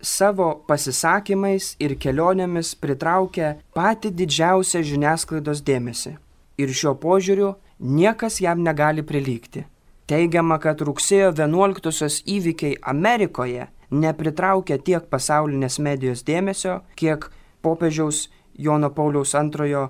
savo 0.03 0.49
pasisakymais 0.67 1.77
ir 1.81 1.95
kelionėmis 2.03 2.75
pritraukia 2.83 3.55
patį 3.77 4.11
didžiausią 4.19 4.83
žiniasklaidos 4.87 5.63
dėmesį. 5.65 6.17
Ir 6.59 6.75
šiuo 6.75 6.97
požiūriu 7.01 7.55
niekas 7.79 8.41
jam 8.43 8.63
negali 8.67 9.03
prilygti. 9.07 9.65
Teigiama, 10.11 10.59
kad 10.59 10.83
rugsėjo 10.83 11.31
11-osios 11.33 12.21
įvykiai 12.29 12.81
Amerikoje 12.83 13.69
nepritraukė 13.93 14.79
tiek 14.83 15.07
pasaulinės 15.09 15.79
medijos 15.79 16.25
dėmesio, 16.27 16.81
kiek 16.99 17.29
popiežiaus 17.63 18.27
Jono 18.59 18.91
Pauliaus 18.93 19.35
antrojo 19.39 19.87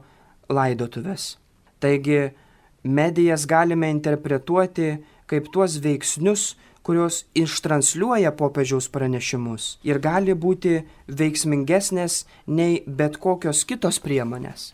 laidotuvės. 0.52 1.38
Taigi 1.82 2.30
medijas 2.84 3.46
galime 3.48 3.90
interpretuoti 3.90 4.98
kaip 5.26 5.48
tuos 5.54 5.78
veiksnius, 5.82 6.52
kurios 6.82 7.24
ištransliuoja 7.38 8.34
popiežiaus 8.38 8.90
pranešimus 8.92 9.72
ir 9.86 10.02
gali 10.02 10.34
būti 10.34 10.82
veiksmingesnės 11.08 12.22
nei 12.46 12.82
bet 12.86 13.18
kokios 13.22 13.64
kitos 13.64 14.02
priemonės 14.02 14.72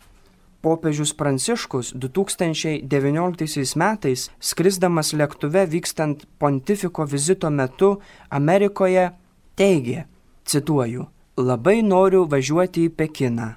popiežius 0.60 1.14
Pranciškus 1.14 1.92
2019 1.94 3.76
metais, 3.78 4.30
skrisdamas 4.40 5.12
lėktuve 5.14 5.64
vykstant 5.70 6.26
pontifiko 6.38 7.06
vizito 7.06 7.50
metu 7.50 7.98
Amerikoje, 8.30 9.10
teigė, 9.58 10.04
cituoju, 10.44 11.06
labai 11.38 11.80
noriu 11.82 12.26
važiuoti 12.26 12.88
į 12.88 12.94
Pekiną. 12.98 13.54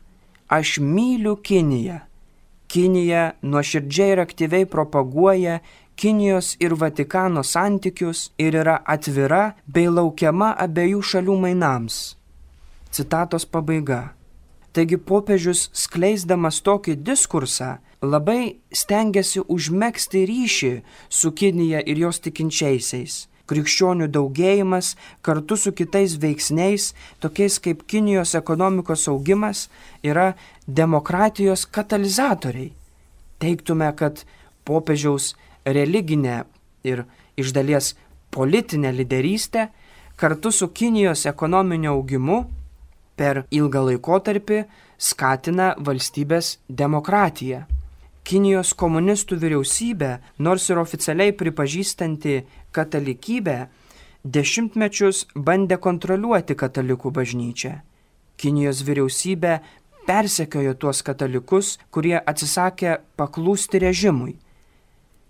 Aš 0.52 0.80
myliu 0.84 1.36
Kiniją. 1.36 2.02
Kinija 2.72 3.34
nuoširdžiai 3.44 4.14
ir 4.14 4.20
aktyviai 4.24 4.66
propaguoja 4.66 5.58
Kinijos 5.96 6.56
ir 6.60 6.74
Vatikano 6.74 7.44
santykius 7.44 8.32
ir 8.38 8.56
yra 8.64 8.80
atvira 8.86 9.56
bei 9.68 9.90
laukiama 9.90 10.56
abiejų 10.66 11.04
šalių 11.12 11.38
mainams. 11.44 12.00
Citatos 12.92 13.46
pabaiga. 13.46 14.14
Taigi 14.74 14.98
popiežius 14.98 15.68
skleisdamas 15.76 16.62
tokį 16.64 16.96
diskursą 17.04 17.78
labai 18.02 18.58
stengiasi 18.74 19.44
užmėgsti 19.46 20.24
ryšį 20.30 20.72
su 21.10 21.32
Kinija 21.32 21.84
ir 21.86 22.02
jos 22.06 22.22
tikinčiaisiais. 22.26 23.26
Krikščionių 23.52 24.08
daugėjimas 24.16 24.94
kartu 25.28 25.58
su 25.60 25.74
kitais 25.76 26.16
veiksniais, 26.24 26.94
tokiais 27.20 27.60
kaip 27.60 27.84
Kinijos 27.84 28.32
ekonomikos 28.40 29.10
augimas, 29.12 29.68
yra 30.04 30.38
demokratijos 30.68 31.66
katalizatoriai. 31.68 32.72
Teiktume, 33.44 33.90
kad 34.00 34.24
popiežiaus 34.64 35.34
religinė 35.66 36.44
ir 36.88 37.06
iš 37.40 37.54
dalies 37.56 37.94
politinė 38.32 38.94
lyderystė 38.96 39.68
kartu 40.16 40.52
su 40.52 40.70
Kinijos 40.70 41.26
ekonominiu 41.30 41.96
augimu 41.96 42.40
per 43.18 43.44
ilgą 43.52 43.84
laikotarpį 43.90 44.64
skatina 45.02 45.74
valstybės 45.78 46.58
demokratiją. 46.70 47.66
Kinijos 48.24 48.76
komunistų 48.78 49.40
vyriausybė, 49.42 50.12
nors 50.46 50.68
ir 50.70 50.78
oficialiai 50.78 51.34
pripažįstanti 51.34 52.36
katalikybę, 52.72 53.58
dešimtmečius 54.24 55.26
bandė 55.36 55.80
kontroliuoti 55.82 56.56
katalikų 56.56 57.12
bažnyčią. 57.18 57.80
Kinijos 58.38 58.84
vyriausybė 58.86 59.58
persekiojo 60.06 60.76
tuos 60.78 61.02
katalikus, 61.06 61.80
kurie 61.94 62.18
atsisakė 62.20 63.00
paklūsti 63.18 63.82
režimui. 63.82 64.38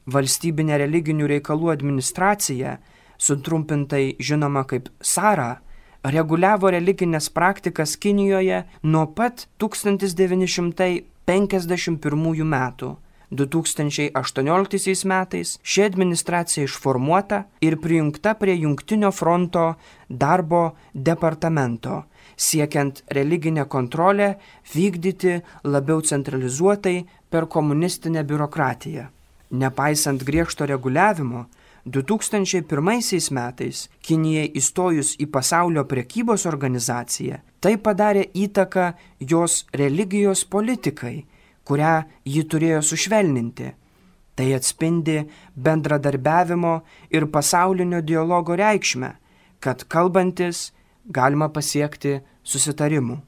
Valstybinė 0.09 0.79
religinių 0.81 1.27
reikalų 1.29 1.69
administracija, 1.75 2.79
sutrumpintai 3.21 4.17
žinoma 4.17 4.65
kaip 4.65 4.89
SARA, 5.01 5.61
reguliavo 6.03 6.69
religinės 6.73 7.29
praktikas 7.29 7.97
Kinijoje 8.01 8.63
nuo 8.83 9.07
pat 9.13 9.47
1951 9.61 12.43
metų. 12.55 12.97
2018 13.31 15.07
metais 15.07 15.55
ši 15.63 15.85
administracija 15.85 16.65
išformuota 16.67 17.45
ir 17.63 17.79
prijungta 17.79 18.33
prie 18.35 18.57
Jungtinio 18.59 19.11
fronto 19.15 19.75
darbo 20.09 20.75
departamento, 20.93 22.03
siekiant 22.35 23.03
religinę 23.07 23.65
kontrolę 23.65 24.35
vykdyti 24.73 25.41
labiau 25.63 26.01
centralizuotai 26.01 27.05
per 27.29 27.47
komunistinę 27.47 28.23
biurokratiją. 28.23 29.20
Nepaisant 29.51 30.23
griežto 30.23 30.65
reguliavimo, 30.65 31.45
2001 31.85 33.31
metais 33.33 33.87
Kinijai 34.05 34.51
įstojus 34.55 35.15
į 35.19 35.27
pasaulio 35.33 35.83
prekybos 35.89 36.45
organizaciją, 36.45 37.41
tai 37.59 37.77
padarė 37.77 38.27
įtaką 38.37 38.91
jos 39.19 39.65
religijos 39.73 40.45
politikai, 40.45 41.25
kurią 41.65 41.95
ji 42.25 42.43
turėjo 42.45 42.81
sušvelninti. 42.85 43.71
Tai 44.35 44.47
atspindi 44.55 45.17
bendradarbiavimo 45.55 46.75
ir 47.11 47.27
pasaulinio 47.27 48.01
dialogo 48.01 48.55
reikšmę, 48.55 49.11
kad 49.59 49.83
kalbantis 49.91 50.71
galima 51.05 51.49
pasiekti 51.49 52.21
susitarimų. 52.43 53.19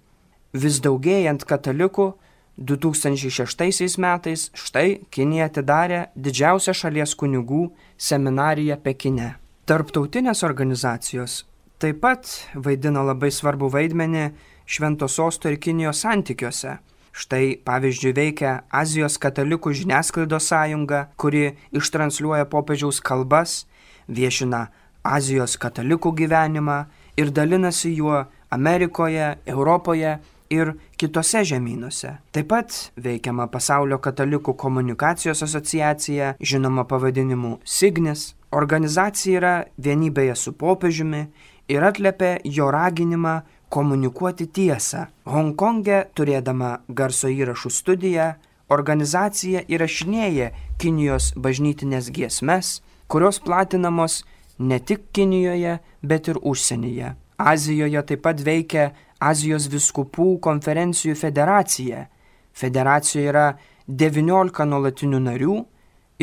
Vis 0.53 0.79
daugėjant 0.79 1.43
katalikų, 1.49 2.13
2006 2.57 3.97
metais 3.97 4.49
štai 4.53 4.99
Kinija 5.09 5.47
atidarė 5.49 6.03
didžiausią 6.15 6.75
šalies 6.77 7.15
kunigų 7.17 7.71
seminariją 7.97 8.77
Pekine. 8.83 9.33
Tarptautinės 9.65 10.43
organizacijos 10.45 11.43
taip 11.81 11.99
pat 12.03 12.29
vaidina 12.55 13.01
labai 13.03 13.31
svarbu 13.33 13.69
vaidmenį 13.73 14.27
Švento 14.65 15.09
sosto 15.11 15.49
ir 15.51 15.57
Kinijos 15.59 16.03
santykiuose. 16.05 16.77
Štai 17.13 17.57
pavyzdžiui 17.65 18.13
veikia 18.17 18.53
Azijos 18.71 19.19
katalikų 19.21 19.73
žiniasklaidos 19.77 20.47
sąjunga, 20.49 21.09
kuri 21.17 21.51
ištransliuoja 21.75 22.47
popiežiaus 22.49 23.01
kalbas, 23.03 23.65
viešina 24.07 24.69
Azijos 25.03 25.57
katalikų 25.61 26.13
gyvenimą 26.23 26.77
ir 27.19 27.29
dalinasi 27.29 27.91
juo 27.97 28.23
Amerikoje, 28.49 29.35
Europoje 29.45 30.17
ir 30.53 30.73
kitose 30.99 31.43
žemynuose. 31.47 32.17
Taip 32.31 32.49
pat 32.51 32.77
veikiama 32.97 33.47
Pasaulio 33.51 33.99
katalikų 34.03 34.55
komunikacijos 34.59 35.43
asociacija, 35.45 36.35
žinoma 36.39 36.85
pavadinimu 36.89 37.57
Signis. 37.65 38.33
Organizacija 38.53 39.39
yra 39.39 39.53
vienybėje 39.81 40.35
su 40.37 40.53
popiežiumi 40.53 41.25
ir 41.73 41.83
atliepia 41.83 42.37
jo 42.45 42.69
raginimą 42.71 43.41
komunikuoti 43.73 44.47
tiesą. 44.53 45.07
Hongkonge, 45.25 46.03
turėdama 46.13 46.75
garso 46.87 47.31
įrašų 47.33 47.71
studiją, 47.73 48.33
organizacija 48.73 49.63
įrašinėja 49.67 50.51
Kinijos 50.81 51.31
bažnytinės 51.37 52.11
giesmes, 52.13 52.81
kurios 53.07 53.39
platinamos 53.41 54.21
ne 54.59 54.79
tik 54.79 55.09
Kinijoje, 55.13 55.79
bet 56.03 56.29
ir 56.29 56.39
užsienyje. 56.41 57.15
Azijoje 57.37 58.03
taip 58.09 58.21
pat 58.23 58.41
veikia 58.45 58.91
Azijos 59.29 59.69
viskupų 59.71 60.39
konferencijų 60.43 61.15
federacija. 61.19 62.07
Federacijoje 62.53 63.29
yra 63.31 63.45
19 63.87 64.67
nuolatinių 64.69 65.21
narių 65.27 65.55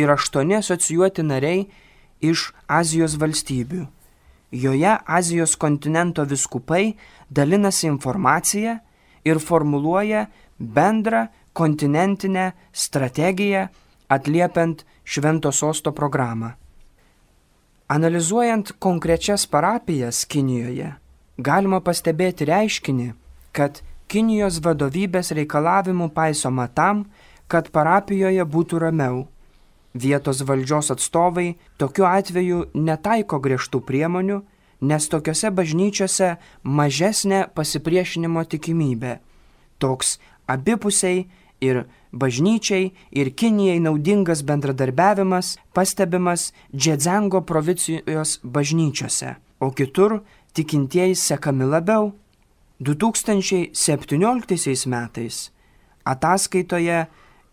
ir 0.01 0.13
8 0.15 0.57
asocijuoti 0.59 1.25
nariai 1.27 1.65
iš 2.21 2.51
Azijos 2.69 3.17
valstybių. 3.21 3.87
Joje 4.51 4.97
Azijos 5.07 5.57
kontinento 5.57 6.25
viskupai 6.25 6.97
dalinasi 7.31 7.87
informacija 7.87 8.81
ir 9.25 9.39
formuluoja 9.39 10.27
bendrą 10.59 11.29
kontinentinę 11.53 12.53
strategiją 12.73 13.69
atliepiant 14.09 14.85
Švento 15.05 15.53
sosto 15.53 15.93
programą. 15.93 16.53
Analizuojant 17.89 18.73
konkrečias 18.79 19.47
parapijas 19.47 20.25
Kinijoje, 20.25 20.93
galima 21.43 21.81
pastebėti 21.81 22.49
reiškinį, 22.49 23.13
kad 23.53 23.83
Kinijos 24.11 24.59
vadovybės 24.65 25.31
reikalavimų 25.39 26.09
paisoma 26.11 26.67
tam, 26.67 27.05
kad 27.47 27.69
parapijoje 27.71 28.43
būtų 28.43 28.81
ramiau. 28.83 29.29
Vietos 29.95 30.43
valdžios 30.47 30.91
atstovai 30.95 31.55
tokiu 31.79 32.07
atveju 32.07 32.65
netaiko 32.75 33.39
griežtų 33.43 33.81
priemonių, 33.87 34.41
nes 34.81 35.09
tokiuose 35.13 35.51
bažnyčiose 35.55 36.31
mažesnė 36.63 37.45
pasipriešinimo 37.55 38.45
tikimybė. 38.51 39.19
Toks 39.79 40.19
abipusiai 40.51 41.29
ir 41.61 41.85
bažnyčiai 42.13 42.91
ir 43.11 43.31
Kinijai 43.31 43.79
naudingas 43.83 44.43
bendradarbiavimas 44.43 45.57
pastebimas 45.75 46.51
Džedzengo 46.75 47.45
provincijos 47.47 48.39
bažnyčiose, 48.43 49.37
o 49.61 49.71
kitur 49.71 50.21
tikintieji 50.55 51.15
sekami 51.15 51.65
labiau. 51.65 52.13
2017 52.81 54.87
metais 54.89 55.51
ataskaitoje 56.05 57.07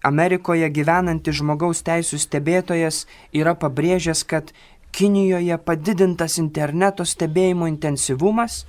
Amerikoje 0.08 0.70
gyvenantis 0.72 1.36
žmogaus 1.42 1.82
teisų 1.84 2.18
stebėtojas 2.22 3.06
yra 3.36 3.56
pabrėžęs, 3.58 4.24
kad 4.24 4.54
Kinijoje 4.98 5.58
padidintas 5.62 6.40
interneto 6.42 7.06
stebėjimo 7.06 7.68
intensyvumas, 7.68 8.66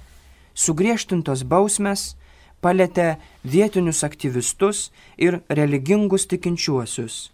sugriežtintos 0.53 1.45
bausmes, 1.47 2.17
palėtė 2.61 3.17
vietinius 3.45 4.03
aktyvistus 4.05 4.91
ir 5.17 5.41
religingus 5.49 6.27
tikinčiuosius. 6.29 7.31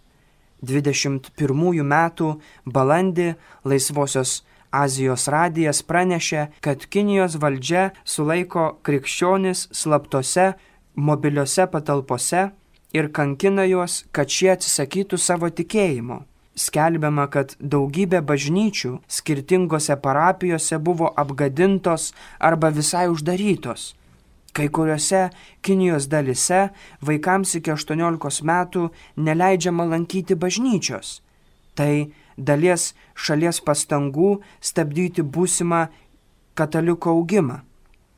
21 0.61 1.83
metų 1.83 2.29
balandį 2.65 3.35
Laisvosios 3.65 4.43
Azijos 4.83 5.27
radijas 5.31 5.81
pranešė, 5.87 6.49
kad 6.65 6.85
Kinijos 6.91 7.37
valdžia 7.41 7.89
sulaiko 8.03 8.75
krikščionis 8.85 9.67
slaptose 9.71 10.53
mobiliose 10.95 11.67
patalpose 11.71 12.49
ir 12.95 13.11
kankina 13.11 13.65
juos, 13.67 14.03
kad 14.11 14.31
šie 14.31 14.53
atsisakytų 14.55 15.19
savo 15.19 15.49
tikėjimo. 15.51 16.23
Skelbiama, 16.55 17.27
kad 17.27 17.57
daugybė 17.59 18.21
bažnyčių 18.23 18.93
skirtingose 19.11 19.97
parapijose 19.99 20.79
buvo 20.79 21.09
apgadintos 21.19 22.13
arba 22.39 22.71
visai 22.71 23.09
uždarytos. 23.11 23.91
Kai 24.55 24.69
kuriuose 24.71 25.25
Kinijos 25.59 26.07
dalise 26.07 26.69
vaikams 27.03 27.57
iki 27.59 27.73
18 27.73 28.45
metų 28.47 28.85
neleidžiama 29.19 29.83
lankyti 29.91 30.37
bažnyčios. 30.39 31.19
Tai 31.75 32.07
dalies 32.37 32.93
šalies 33.15 33.61
pastangų 33.65 34.39
stabdyti 34.61 35.23
būsimą 35.23 35.87
katalikų 36.55 37.11
augimą. 37.11 37.61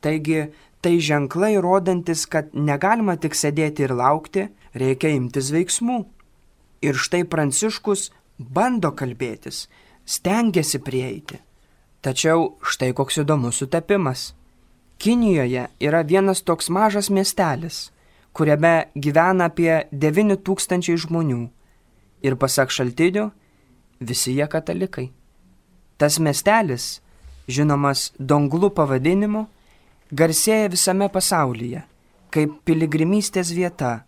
Taigi 0.01 0.47
tai 0.82 0.99
ženklai 1.01 1.58
rodantis, 1.62 2.25
kad 2.25 2.53
negalima 2.53 3.17
tik 3.17 3.36
sėdėti 3.36 3.88
ir 3.88 3.95
laukti, 3.97 4.47
reikia 4.77 5.13
imtis 5.15 5.51
veiksmų. 5.53 6.03
Ir 6.86 6.97
štai 6.97 7.23
Pranciškus 7.25 8.12
bando 8.38 8.93
kalbėtis, 8.93 9.65
stengiasi 10.06 10.80
prieiti. 10.86 11.41
Tačiau 12.06 12.53
štai 12.62 12.93
koks 12.93 13.23
įdomus 13.23 13.58
sutapimas. 13.60 14.34
Kinijoje 15.01 15.67
yra 15.82 16.01
vienas 16.06 16.43
toks 16.45 16.69
mažas 16.73 17.10
miestelis, 17.13 17.89
kuriame 18.34 18.89
gyvena 18.95 19.49
apie 19.49 19.88
9 19.91 20.38
tūkstančiai 20.45 20.97
žmonių. 21.01 21.41
Ir 22.25 22.38
pasak 22.38 22.73
šaltinių, 22.73 23.27
visi 24.00 24.38
jie 24.38 24.48
katalikai. 24.48 25.10
Tas 25.98 26.20
miestelis, 26.20 27.02
žinomas 27.48 28.12
Donglų 28.20 28.72
pavadinimu, 28.78 29.48
garsėja 30.14 30.72
visame 30.74 31.10
pasaulyje 31.10 31.84
kaip 32.34 32.60
piligrimystės 32.68 33.52
vieta. 33.56 34.04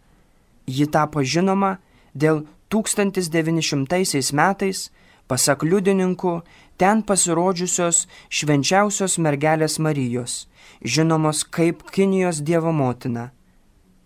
Ji 0.70 0.88
tapo 0.92 1.24
žinoma 1.24 1.78
dėl 2.14 2.44
1900 2.70 4.34
metais, 4.38 4.90
pasak 5.30 5.64
liudininkų, 5.66 6.34
ten 6.80 7.02
pasirodžiusios 7.04 8.06
švenčiausios 8.30 9.18
mergelės 9.18 9.80
Marijos, 9.80 10.48
žinomos 10.84 11.44
kaip 11.44 11.84
Kinijos 11.94 12.44
Dievo 12.46 12.74
motina. 12.76 13.32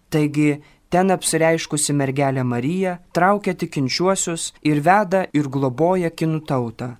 Taigi, 0.09 0.61
ten 0.93 1.09
apsireiškusi 1.09 1.93
mergelė 1.97 2.43
Marija 2.45 2.97
traukia 3.17 3.55
tikinčiuosius 3.57 4.51
ir 4.61 4.81
veda 4.85 5.23
ir 5.33 5.49
globoja 5.49 6.11
kinų 6.13 6.43
tautą. 6.45 6.93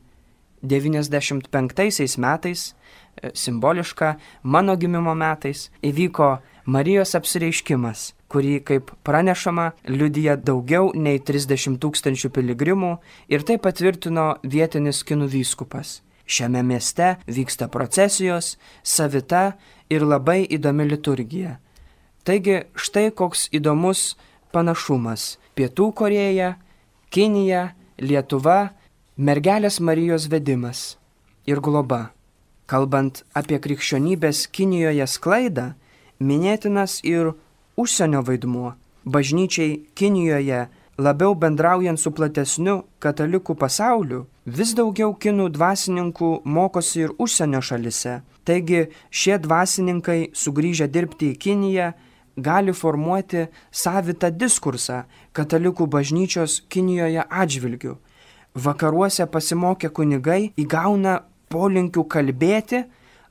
95 0.64 2.18
metais, 2.18 2.74
e, 3.22 3.32
simboliška 3.34 4.16
mano 4.44 4.76
gimimo 4.78 5.14
metais, 5.14 5.70
įvyko 5.84 6.40
Marijos 6.66 7.14
apsireiškimas, 7.20 8.14
kurį, 8.32 8.64
kaip 8.64 8.92
pranešama, 9.04 9.74
liudija 9.86 10.38
daugiau 10.38 10.94
nei 10.96 11.20
30 11.20 11.78
tūkstančių 11.84 12.32
piligrimų 12.34 12.96
ir 13.30 13.44
tai 13.44 13.60
patvirtino 13.60 14.38
vietinis 14.44 15.04
kinų 15.04 15.28
vyskupas. 15.36 16.00
Šiame 16.26 16.64
mieste 16.64 17.18
vyksta 17.28 17.68
procesijos, 17.68 18.56
savita 18.82 19.52
ir 19.92 20.08
labai 20.08 20.48
įdomi 20.48 20.88
liturgija. 20.88 21.60
Taigi 22.24 22.62
štai 22.80 23.10
koks 23.12 23.50
įdomus 23.52 24.16
panašumas- 24.56 25.38
Pietų 25.56 25.92
Koreja, 25.94 26.56
Kinija, 27.12 27.74
Lietuva, 28.00 28.72
mergelės 29.18 29.80
Marijos 29.80 30.30
vedimas 30.32 30.96
ir 31.46 31.60
globa. 31.60 32.12
Kalbant 32.66 33.24
apie 33.36 33.60
krikščionybės 33.60 34.48
Kinijoje 34.48 35.08
sklaidą, 35.08 35.74
minėtinas 36.20 37.02
ir 37.04 37.34
užsienio 37.76 38.24
vaidmuo. 38.24 38.74
Bažnyčiai 39.06 39.84
Kinijoje 39.94 40.70
labiau 40.98 41.36
bendraujant 41.36 42.00
su 42.00 42.12
platesniu 42.12 42.86
katalikų 43.00 43.58
pasauliu, 43.60 44.26
vis 44.46 44.74
daugiau 44.74 45.12
kinų 45.14 45.50
dvasininkų 45.50 46.32
mokosi 46.46 47.04
ir 47.04 47.12
užsienio 47.20 47.62
šalise. 47.62 48.22
Taigi 48.46 48.88
šie 49.12 49.38
dvasininkai 49.44 50.32
sugrįžę 50.34 50.88
dirbti 50.88 51.34
į 51.34 51.38
Kiniją 51.38 51.92
gali 52.38 52.74
formuoti 52.74 53.48
savitą 53.72 54.32
diskursą 54.32 55.04
katalikų 55.34 55.88
bažnyčios 55.88 56.62
Kinijoje 56.70 57.24
atžvilgių. 57.30 57.98
Vakaruose 58.54 59.26
pasimokę 59.26 59.90
kunigai 59.90 60.52
įgauna 60.58 61.22
polinkių 61.50 62.04
kalbėti 62.06 62.84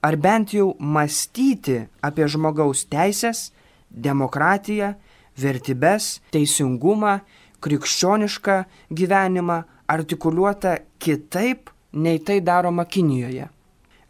ar 0.03 0.17
bent 0.17 0.55
jau 0.55 0.73
mąstyti 0.79 1.87
apie 2.03 2.27
žmogaus 2.27 2.85
teisės, 2.91 3.53
demokratiją, 3.91 4.95
vertybės, 5.39 6.19
teisingumą, 6.35 7.21
krikščionišką 7.63 8.57
gyvenimą 8.91 9.63
artikuliuotą 9.87 10.77
kitaip, 10.99 11.71
nei 11.93 12.19
tai 12.19 12.41
daroma 12.41 12.85
Kinijoje. 12.85 13.49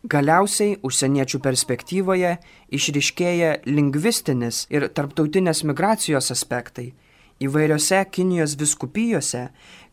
Galiausiai 0.03 0.81
užsieniečių 0.83 1.39
perspektyvoje 1.39 2.33
išriškėja 2.75 3.53
lingvistinis 3.69 4.65
ir 4.75 4.89
tarptautinės 4.91 5.63
migracijos 5.63 6.33
aspektai. 6.35 6.89
Įvairiose 7.39 8.01
Kinijos 8.11 8.57
viskupijose, 8.59 9.45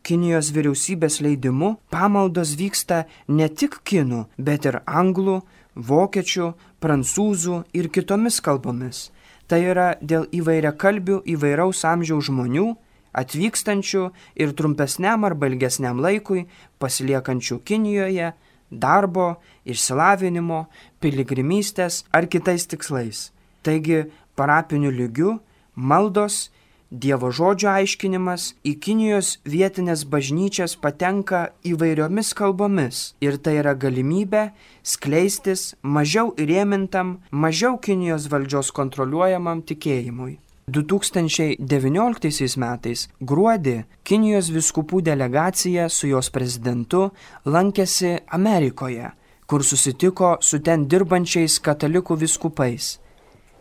Kinijos 0.02 0.50
vyriausybės 0.50 1.20
leidimu 1.22 1.76
pamaldos 1.94 2.56
vyksta 2.58 3.04
ne 3.28 3.46
tik 3.48 3.78
kinų, 3.86 4.24
bet 4.34 4.66
ir 4.66 4.80
anglų, 4.82 5.40
vokiečių, 5.78 6.52
prancūzų 6.82 7.62
ir 7.78 7.90
kitomis 7.94 8.42
kalbomis. 8.42 9.10
Tai 9.46 9.62
yra 9.62 9.88
dėl 10.02 10.26
įvairia 10.34 10.74
kalbių 10.74 11.22
įvairaus 11.36 11.86
amžiaus 11.86 12.26
žmonių, 12.26 12.72
atvykstančių 13.14 14.08
ir 14.42 14.58
trumpesniam 14.58 15.22
arba 15.26 15.50
ilgesniam 15.50 16.02
laikui 16.02 16.48
pasiliekančių 16.82 17.62
Kinijoje, 17.62 18.34
darbo, 18.70 19.34
išsilavinimo, 19.66 20.64
piligrimystės 21.02 22.04
ar 22.14 22.30
kitais 22.30 22.66
tikslais. 22.70 23.28
Taigi 23.66 24.06
parapinių 24.38 24.94
lygių 24.94 25.36
maldos, 25.74 26.48
Dievo 26.90 27.28
žodžio 27.30 27.68
aiškinimas 27.70 28.48
į 28.66 28.72
Kinijos 28.82 29.36
vietinės 29.46 30.00
bažnyčias 30.10 30.72
patenka 30.74 31.52
įvairiomis 31.62 32.32
kalbomis 32.34 33.02
ir 33.22 33.38
tai 33.38 33.60
yra 33.60 33.76
galimybė 33.78 34.48
skleistis 34.82 35.76
mažiau 35.86 36.34
įrėmintam, 36.34 37.20
mažiau 37.30 37.78
Kinijos 37.78 38.26
valdžios 38.26 38.74
kontroliuojamam 38.74 39.62
tikėjimui. 39.70 40.40
2019 40.70 42.56
metais 42.62 43.06
gruodį 43.20 43.76
Kinijos 44.06 44.50
viskupų 44.54 45.00
delegacija 45.02 45.88
su 45.90 46.08
jos 46.10 46.30
prezidentu 46.30 47.10
lankėsi 47.44 48.18
Amerikoje, 48.38 49.10
kur 49.46 49.64
susitiko 49.66 50.36
su 50.40 50.60
ten 50.62 50.86
dirbančiais 50.86 51.58
katalikų 51.64 52.16
viskupais. 52.22 52.98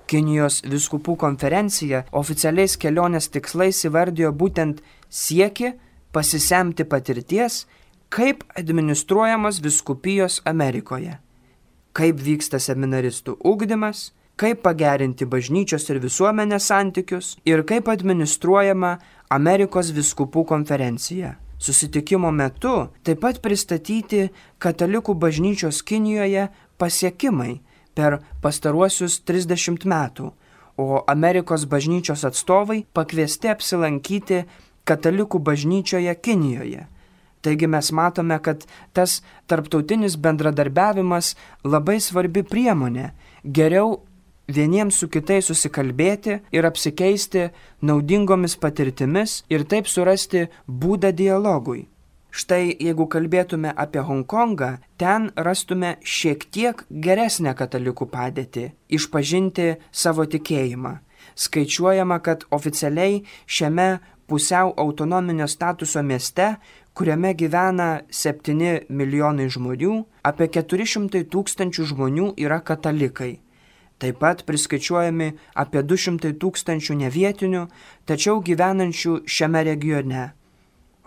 Kinijos 0.09 0.61
viskupų 0.65 1.15
konferencija 1.21 2.03
oficialiais 2.21 2.77
kelionės 2.81 3.29
tikslais 3.33 3.83
įvardijo 3.85 4.31
būtent 4.33 4.81
sieki 5.09 5.73
pasisemti 6.13 6.85
patirties, 6.85 7.65
kaip 8.09 8.43
administruojamas 8.57 9.61
viskupijos 9.61 10.41
Amerikoje, 10.49 11.19
kaip 11.93 12.21
vyksta 12.25 12.57
seminaristų 12.61 13.37
ugdymas, 13.45 14.11
kaip 14.39 14.61
pagerinti 14.63 15.27
bažnyčios 15.27 15.89
ir 15.91 15.99
visuomenės 15.99 16.69
santykius 16.71 17.35
ir 17.49 17.65
kaip 17.67 17.89
administruojama 17.91 18.95
Amerikos 19.29 19.91
viskupų 19.95 20.45
konferencija. 20.47 21.35
Susitikimo 21.59 22.31
metu 22.31 22.87
taip 23.03 23.19
pat 23.25 23.41
pristatyti 23.43 24.29
katalikų 24.63 25.17
bažnyčios 25.19 25.81
Kinijoje 25.83 26.47
pasiekimai 26.79 27.59
per 27.93 28.21
pastaruosius 28.41 29.19
30 29.27 29.83
metų, 29.83 30.31
o 30.79 31.03
Amerikos 31.11 31.65
bažnyčios 31.67 32.23
atstovai 32.23 32.85
pakviesti 32.95 33.51
apsilankyti 33.51 34.45
katalikų 34.87 35.43
bažnyčioje 35.43 36.15
Kinijoje. 36.15 36.87
Taigi 37.41 37.67
mes 37.67 37.91
matome, 37.91 38.39
kad 38.43 38.63
tas 38.95 39.21
tarptautinis 39.47 40.15
bendradarbiavimas 40.19 41.35
labai 41.63 41.99
svarbi 42.03 42.43
priemonė 42.43 43.11
geriau 43.43 43.99
vieniems 44.49 44.97
su 44.99 45.09
kitais 45.13 45.47
susikalbėti 45.49 46.39
ir 46.55 46.67
apsikeisti 46.67 47.47
naudingomis 47.85 48.57
patirtimis 48.57 49.43
ir 49.53 49.65
taip 49.69 49.87
surasti 49.87 50.47
būdą 50.67 51.13
dialogui. 51.15 51.85
Štai 52.29 52.75
jeigu 52.77 53.07
kalbėtume 53.09 53.71
apie 53.73 54.03
Hongkongą, 54.05 54.75
ten 55.01 55.31
rastume 55.35 55.95
šiek 56.05 56.45
tiek 56.53 56.83
geresnę 56.89 57.55
katalikų 57.57 58.05
padėtį, 58.11 58.69
išpažinti 58.97 59.71
savo 59.91 60.27
tikėjimą. 60.29 60.99
Skaičiuojama, 61.35 62.19
kad 62.21 62.45
oficialiai 62.53 63.23
šiame 63.47 63.89
pusiau 64.29 64.75
autonominio 64.77 65.47
statuso 65.49 66.03
mieste, 66.05 66.53
kuriame 66.93 67.33
gyvena 67.33 67.89
7 68.13 68.85
milijonai 68.89 69.49
žmonių, 69.49 69.95
apie 70.21 70.49
400 70.53 71.25
tūkstančių 71.33 71.85
žmonių 71.93 72.33
yra 72.37 72.61
katalikai. 72.61 73.39
Taip 73.99 74.19
pat 74.23 74.45
priskaičiuojami 74.47 75.33
apie 75.59 75.81
200 75.83 76.31
tūkstančių 76.39 76.95
nevietinių, 77.01 77.65
tačiau 78.07 78.39
gyvenančių 78.39 79.15
šiame 79.27 79.63
regione. 79.67 80.29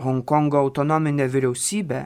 Hongkongo 0.02 0.60
autonominė 0.60 1.28
vyriausybė, 1.32 2.02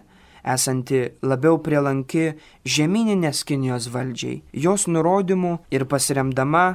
esanti 0.46 1.00
labiau 1.26 1.58
prielanki 1.58 2.28
žemyninės 2.76 3.42
Kinijos 3.48 3.90
valdžiai, 3.90 4.42
jos 4.52 4.86
nurodymų 4.86 5.56
ir 5.74 5.86
pasiremdama 5.90 6.66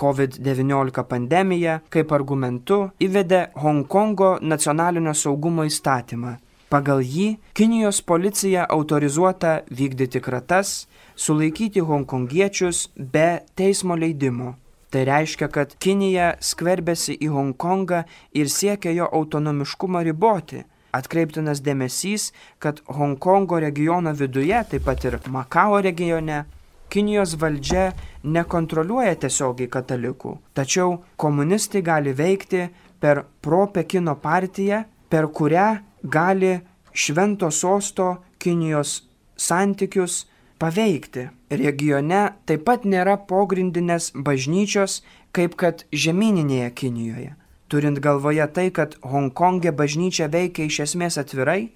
COVID-19 0.00 1.04
pandemiją 1.06 1.78
kaip 1.94 2.12
argumentu 2.16 2.88
įvedė 3.02 3.50
Hongkongo 3.62 4.38
nacionalinio 4.42 5.14
saugumo 5.14 5.66
įstatymą. 5.68 6.38
Pagal 6.70 7.00
jį 7.02 7.40
Kinijos 7.58 7.98
policija 8.06 8.62
autorizuota 8.70 9.60
vykdyti 9.74 10.20
kratas, 10.22 10.86
sulaikyti 11.18 11.82
hongkongiečius 11.82 12.84
be 12.94 13.40
teismo 13.58 13.96
leidimo. 13.98 14.52
Tai 14.90 15.02
reiškia, 15.06 15.48
kad 15.50 15.74
Kinija 15.82 16.36
skverbėsi 16.42 17.16
į 17.18 17.32
Hongkongą 17.34 18.04
ir 18.34 18.48
siekia 18.50 18.94
jo 18.94 19.10
autonomiškumą 19.18 20.02
riboti. 20.06 20.64
Atkreiptinas 20.94 21.60
dėmesys, 21.62 22.30
kad 22.58 22.80
Hongkongo 22.86 23.60
regiono 23.62 24.14
viduje, 24.14 24.62
taip 24.70 24.86
pat 24.86 25.04
ir 25.06 25.18
Makao 25.26 25.78
regione, 25.82 26.44
Kinijos 26.90 27.36
valdžia 27.38 27.92
nekontroliuoja 28.22 29.14
tiesiogiai 29.22 29.70
katalikų, 29.70 30.38
tačiau 30.54 30.96
komunistai 31.14 31.84
gali 31.86 32.14
veikti 32.14 32.64
per 32.98 33.24
pro-Pekino 33.42 34.16
partiją, 34.18 34.82
per 35.10 35.30
kurią 35.30 35.68
gali 36.02 36.60
švento 36.92 37.50
sosto 37.50 38.22
Kinijos 38.38 39.02
santykius 39.36 40.26
paveikti. 40.58 41.28
Regione 41.50 42.20
taip 42.46 42.64
pat 42.68 42.84
nėra 42.84 43.16
pogrindinės 43.28 44.12
bažnyčios, 44.14 45.00
kaip 45.32 45.56
kad 45.56 45.84
žemyninėje 45.92 46.70
Kinijoje. 46.74 47.34
Turint 47.70 48.00
galvoje 48.02 48.46
tai, 48.54 48.70
kad 48.74 48.96
Hongkonge 49.06 49.72
bažnyčia 49.72 50.26
veikia 50.30 50.66
iš 50.66 50.80
esmės 50.86 51.18
atvirai, 51.20 51.70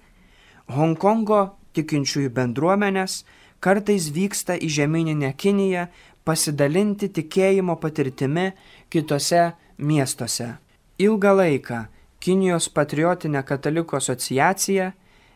Hongkongo 0.71 1.55
tikinčiųjų 1.77 2.31
bendruomenės 2.35 3.23
kartais 3.63 4.09
vyksta 4.15 4.57
į 4.57 4.69
žemyninę 4.79 5.31
Kiniją 5.37 5.87
pasidalinti 6.25 7.09
tikėjimo 7.13 7.77
patirtimi 7.81 8.51
kitose 8.89 9.51
miestuose. 9.77 10.55
Ilgą 10.99 11.35
laiką 11.35 11.85
Kinijos 12.25 12.71
patriotinė 12.73 13.43
katalikų 13.45 13.99
asociacija 13.99 14.87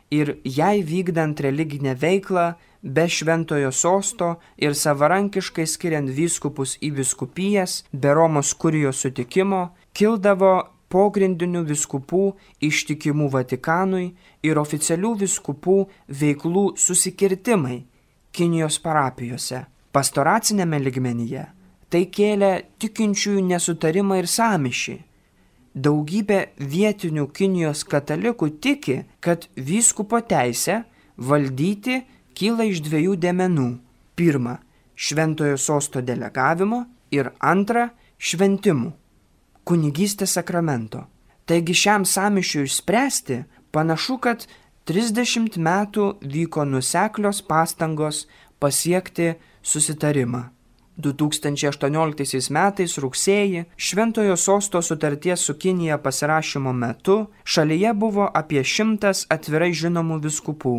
ir 0.09 0.31
jai 0.41 0.79
vykdant 0.81 1.41
religinę 1.45 1.93
veiklą 1.93 2.45
be 2.81 3.05
šventojo 3.05 3.69
sosto 3.71 4.29
ir 4.57 4.73
savarankiškai 4.73 5.67
skiriant 5.69 6.09
vyskupus 6.09 6.77
į 6.81 6.89
viskupijas, 6.97 7.83
be 7.93 8.13
Romos 8.17 8.55
kurijos 8.57 9.03
sutikimo, 9.05 9.69
kildavo 9.93 10.53
pogrindinių 10.89 11.61
viskupų 11.69 12.23
ištikimų 12.65 13.29
Vatikanui 13.35 14.07
ir 14.41 14.57
oficialių 14.57 15.13
viskupų 15.25 15.77
veiklų 16.23 16.65
susikirtimai 16.77 17.83
Kinijos 18.33 18.79
parapijose. 18.81 19.67
Pastoracinėme 19.93 20.81
ligmenyje 20.81 21.45
tai 21.89 22.03
kėlė 22.13 22.51
tikinčiųjų 22.81 23.45
nesutarimą 23.49 24.19
ir 24.21 24.27
samišį. 24.29 24.97
Daugybė 25.79 26.39
vietinių 26.59 27.27
Kinijos 27.31 27.85
katalikų 27.87 28.49
tiki, 28.63 28.95
kad 29.23 29.45
vyskupo 29.55 30.19
teisė 30.19 30.81
valdyti 31.15 32.01
kyla 32.35 32.65
iš 32.67 32.81
dviejų 32.83 33.15
dėmenų. 33.23 33.69
Pirma, 34.17 34.57
šventojo 34.95 35.59
sosto 35.61 36.01
delegavimo 36.03 36.81
ir 37.15 37.31
antra, 37.39 37.89
šventimų, 38.19 38.91
kunigystės 39.63 40.35
sakramento. 40.35 41.05
Taigi 41.47 41.77
šiam 41.77 42.03
samišiui 42.05 42.67
išspręsti 42.67 43.43
panašu, 43.71 44.19
kad 44.19 44.45
30 44.89 45.55
metų 45.63 46.11
vyko 46.21 46.65
nuseklios 46.67 47.39
pastangos 47.45 48.25
pasiekti 48.59 49.35
susitarimą. 49.63 50.49
2018 50.99 52.51
metais 52.55 52.95
rugsėjį 52.99 53.65
Šventojo 53.79 54.35
sosto 54.37 54.81
sutarties 54.83 55.45
su 55.47 55.55
Kinija 55.55 55.97
pasirašymo 56.03 56.73
metu 56.75 57.17
šalyje 57.43 57.93
buvo 57.95 58.29
apie 58.41 58.63
šimtas 58.63 59.25
atvirai 59.31 59.71
žinomų 59.73 60.19
viskupų. 60.27 60.77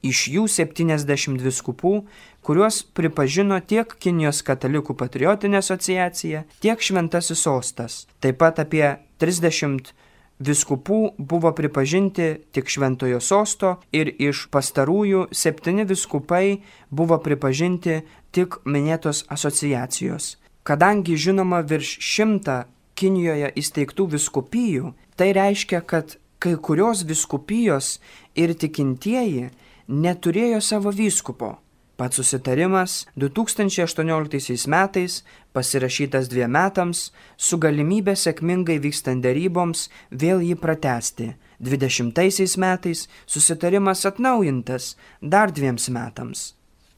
Iš 0.00 0.20
jų 0.32 0.46
70 0.48 1.42
viskupų, 1.44 1.94
kuriuos 2.40 2.80
pripažino 2.96 3.58
tiek 3.60 3.90
Kinijos 4.00 4.40
katalikų 4.46 4.96
patriotinė 4.96 5.60
asociacija, 5.60 6.46
tiek 6.64 6.80
Šventasis 6.80 7.44
sostas. 7.44 8.06
Taip 8.24 8.40
pat 8.40 8.62
apie 8.64 8.86
30 9.20 9.92
viskupų 10.40 11.00
buvo 11.18 11.52
pripažinti 11.56 12.32
tik 12.52 12.68
šventojo 12.72 13.20
sosto 13.20 13.76
ir 13.92 14.10
iš 14.18 14.46
pastarųjų 14.52 15.28
septyni 15.32 15.84
viskupai 15.88 16.60
buvo 16.90 17.20
pripažinti 17.20 18.00
tik 18.32 18.60
minėtos 18.64 19.24
asociacijos. 19.28 20.36
Kadangi 20.64 21.16
žinoma 21.16 21.62
virš 21.64 21.96
šimta 22.00 22.64
Kinijoje 23.00 23.48
įsteigtų 23.56 24.04
viskupijų, 24.12 24.90
tai 25.16 25.30
reiškia, 25.32 25.78
kad 25.80 26.18
kai 26.36 26.52
kurios 26.60 27.00
viskupijos 27.08 27.94
ir 28.36 28.52
tikintieji 28.52 29.46
neturėjo 29.88 30.60
savo 30.60 30.92
vyskupo. 30.92 31.54
Pats 32.00 32.16
susitarimas 32.16 33.06
2018 33.14 34.66
metais 34.72 35.18
pasirašytas 35.52 36.30
dviem 36.32 36.54
metams 36.56 37.02
su 37.36 37.58
galimybė 37.60 38.14
sėkmingai 38.16 38.78
vykstant 38.80 39.20
deryboms 39.20 39.82
vėl 40.22 40.40
jį 40.40 40.56
pratesti. 40.62 41.26
20 41.60 42.56
metais 42.56 43.02
susitarimas 43.28 44.06
atnaujintas 44.08 44.94
dar 45.20 45.52
dviems 45.52 45.90
metams. 45.92 46.54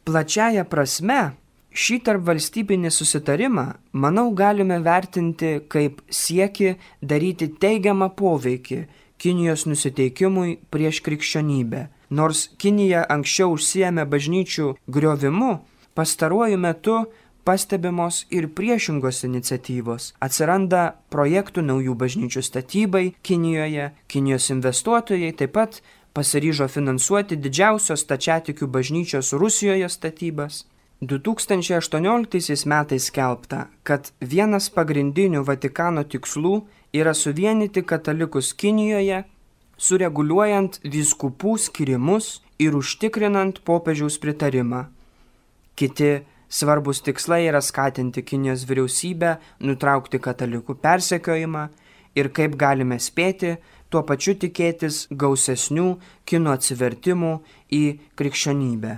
Plačiaja 0.06 0.62
prasme, 0.70 1.34
šį 1.74 1.98
tarp 2.06 2.22
valstybinį 2.28 2.92
susitarimą, 2.94 3.66
manau, 3.90 4.28
galime 4.30 4.78
vertinti 4.86 5.64
kaip 5.66 5.98
sieki 6.06 6.76
daryti 7.02 7.50
teigiamą 7.50 8.12
poveikį 8.14 8.84
Kinijos 9.18 9.66
nusiteikimui 9.66 10.60
prieš 10.70 11.02
krikščionybę 11.02 11.88
Nors 12.12 12.50
Kinija 12.60 13.06
anksčiau 13.08 13.54
užsiemė 13.56 14.04
bažnyčių 14.12 14.66
griovimu, 14.96 15.52
pastaruoju 15.96 16.58
metu 16.60 16.96
pastebimos 17.44 18.26
ir 18.30 18.50
priešingos 18.56 19.22
iniciatyvos. 19.28 20.10
Atsiranda 20.20 20.82
projektų 21.14 21.64
naujų 21.64 21.94
bažnyčių 22.02 22.42
statybai 22.44 23.06
Kinijoje, 23.24 23.90
Kinijos 24.12 24.50
investuotojai 24.52 25.32
taip 25.40 25.56
pat 25.56 25.80
pasiryžo 26.12 26.68
finansuoti 26.68 27.40
didžiausios 27.40 28.04
tačiatikių 28.04 28.68
bažnyčios 28.76 29.32
Rusijoje 29.32 29.88
statybas. 29.88 30.66
2018 31.00 32.66
metais 32.70 33.08
skelbta, 33.08 33.66
kad 33.82 34.12
vienas 34.20 34.68
pagrindinių 34.70 35.42
Vatikano 35.48 36.04
tikslų 36.04 36.60
yra 36.94 37.14
suvienyti 37.14 37.82
katalikus 37.82 38.52
Kinijoje 38.54 39.24
sureguliuojant 39.82 40.78
vyskupų 40.86 41.56
skirimus 41.58 42.36
ir 42.62 42.76
užtikrinant 42.78 43.62
popiežiaus 43.66 44.18
pritarimą. 44.22 44.86
Kiti 45.74 46.22
svarbus 46.52 47.02
tikslai 47.02 47.46
yra 47.48 47.62
skatinti 47.64 48.22
Kinijos 48.22 48.66
vyriausybę 48.68 49.36
nutraukti 49.66 50.20
katalikų 50.22 50.76
persekiojimą 50.84 51.68
ir 52.14 52.28
kaip 52.36 52.58
galime 52.60 53.00
spėti, 53.00 53.56
tuo 53.90 54.04
pačiu 54.08 54.36
tikėtis 54.38 55.06
gausesnių 55.10 55.88
kino 56.28 56.52
atsivertimų 56.56 57.32
į 57.72 57.82
krikščionybę. 58.16 58.94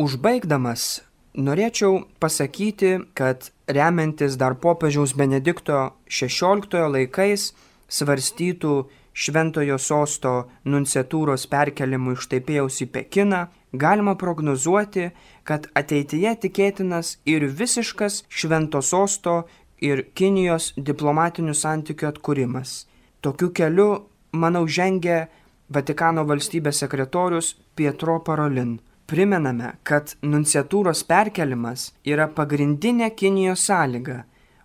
Užbaigdamas, 0.00 1.02
norėčiau 1.36 2.06
pasakyti, 2.20 2.96
kad 3.14 3.50
remiantis 3.68 4.36
dar 4.40 4.56
popiežiaus 4.60 5.14
Benedikto 5.16 5.90
XVI 6.08 6.88
laikais 6.96 7.52
svarstytų 7.90 8.74
šventojo 9.20 9.76
sosto 9.78 10.32
nunciatūros 10.64 11.44
perkelimu 11.52 12.14
iš 12.16 12.28
Taipėjaus 12.32 12.80
į 12.84 12.86
Pekiną, 12.94 13.40
galima 13.72 14.14
prognozuoti, 14.18 15.10
kad 15.44 15.68
ateityje 15.76 16.36
tikėtinas 16.46 17.18
ir 17.28 17.44
visiškas 17.60 18.22
švento 18.28 18.80
sosto 18.82 19.42
ir 19.84 20.06
Kinijos 20.16 20.72
diplomatinių 20.76 21.54
santykių 21.56 22.08
atkūrimas. 22.12 22.84
Tokiu 23.20 23.50
keliu, 23.52 23.90
manau, 24.32 24.64
žengia 24.68 25.26
Vatikano 25.70 26.24
valstybės 26.26 26.80
sekretorius 26.82 27.52
Pietro 27.78 28.16
Parolin. 28.26 28.80
Primename, 29.06 29.74
kad 29.86 30.16
nunciatūros 30.22 31.04
perkelimas 31.06 31.90
yra 32.06 32.26
pagrindinė 32.30 33.10
Kinijos 33.14 33.66
sąlyga 33.68 34.24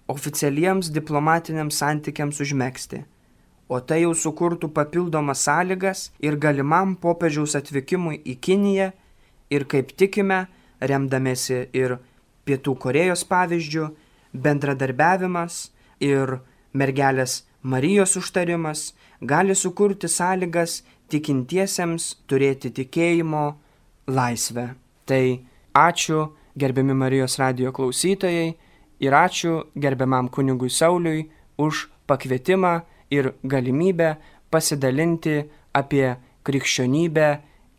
oficialiems 0.09 0.91
diplomatiniams 0.93 1.81
santykiams 1.81 2.41
užmėgsti 2.45 3.03
o 3.68 3.80
tai 3.82 4.01
jau 4.03 4.13
sukurtų 4.13 4.70
papildomas 4.74 5.45
sąlygas 5.47 6.09
ir 6.22 6.38
galimam 6.38 6.95
popiežiaus 7.01 7.55
atvykimui 7.57 8.22
į 8.22 8.38
Kiniją 8.41 8.91
ir 9.53 9.66
kaip 9.70 9.93
tikime, 9.97 10.45
remdamėsi 10.82 11.66
ir 11.74 11.97
Pietų 12.45 12.76
Korejos 12.78 13.24
pavyzdžių, 13.26 13.88
bendradarbiavimas 14.36 15.70
ir 16.03 16.39
mergelės 16.74 17.43
Marijos 17.66 18.13
užtarimas 18.20 18.91
gali 19.22 19.55
sukurti 19.57 20.09
sąlygas 20.11 20.84
tikintiesiems 21.09 22.11
turėti 22.30 22.70
tikėjimo 22.70 23.45
laisvę. 24.05 24.68
Tai 25.05 25.24
ačiū 25.74 26.28
gerbiami 26.57 26.93
Marijos 26.93 27.39
radio 27.41 27.74
klausytojai 27.74 28.53
ir 29.01 29.18
ačiū 29.18 29.63
gerbiamam 29.74 30.30
kunigui 30.30 30.70
Sauliui 30.70 31.26
už 31.57 31.88
pakvietimą 32.05 32.82
ir 33.11 33.33
galimybę 33.43 34.15
pasidalinti 34.51 35.43
apie 35.75 36.15
krikščionybę 36.45 37.31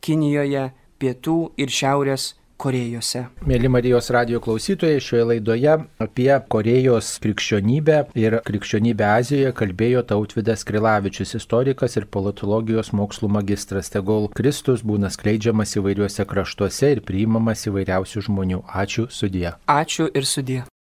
Kinijoje, 0.04 0.70
Pietų 0.96 1.38
ir 1.60 1.72
Šiaurės 1.72 2.34
Korejose. 2.56 3.26
Mėly 3.44 3.68
Marijos 3.68 4.08
radio 4.14 4.40
klausytojai, 4.40 5.00
šioje 5.02 5.24
laidoje 5.30 5.74
apie 6.00 6.30
Korejos 6.52 7.10
krikščionybę 7.24 7.98
ir 8.16 8.38
krikščionybę 8.46 9.08
Azijoje 9.10 9.52
kalbėjo 9.56 10.04
Tautvidas 10.12 10.64
Krilavičius, 10.68 11.34
istorikas 11.40 11.98
ir 12.00 12.08
politologijos 12.08 12.94
mokslų 12.96 13.30
magistras. 13.36 13.92
Tegul 13.92 14.30
Kristus 14.36 14.84
būna 14.86 15.12
skleidžiamas 15.12 15.76
įvairiuose 15.80 16.24
kraštuose 16.28 16.94
ir 16.96 17.04
priimamas 17.04 17.66
įvairiausių 17.68 18.24
žmonių. 18.30 18.64
Ačiū 18.84 19.10
sudie. 19.12 19.50
Ačiū 19.68 20.08
ir 20.14 20.24
sudie. 20.24 20.64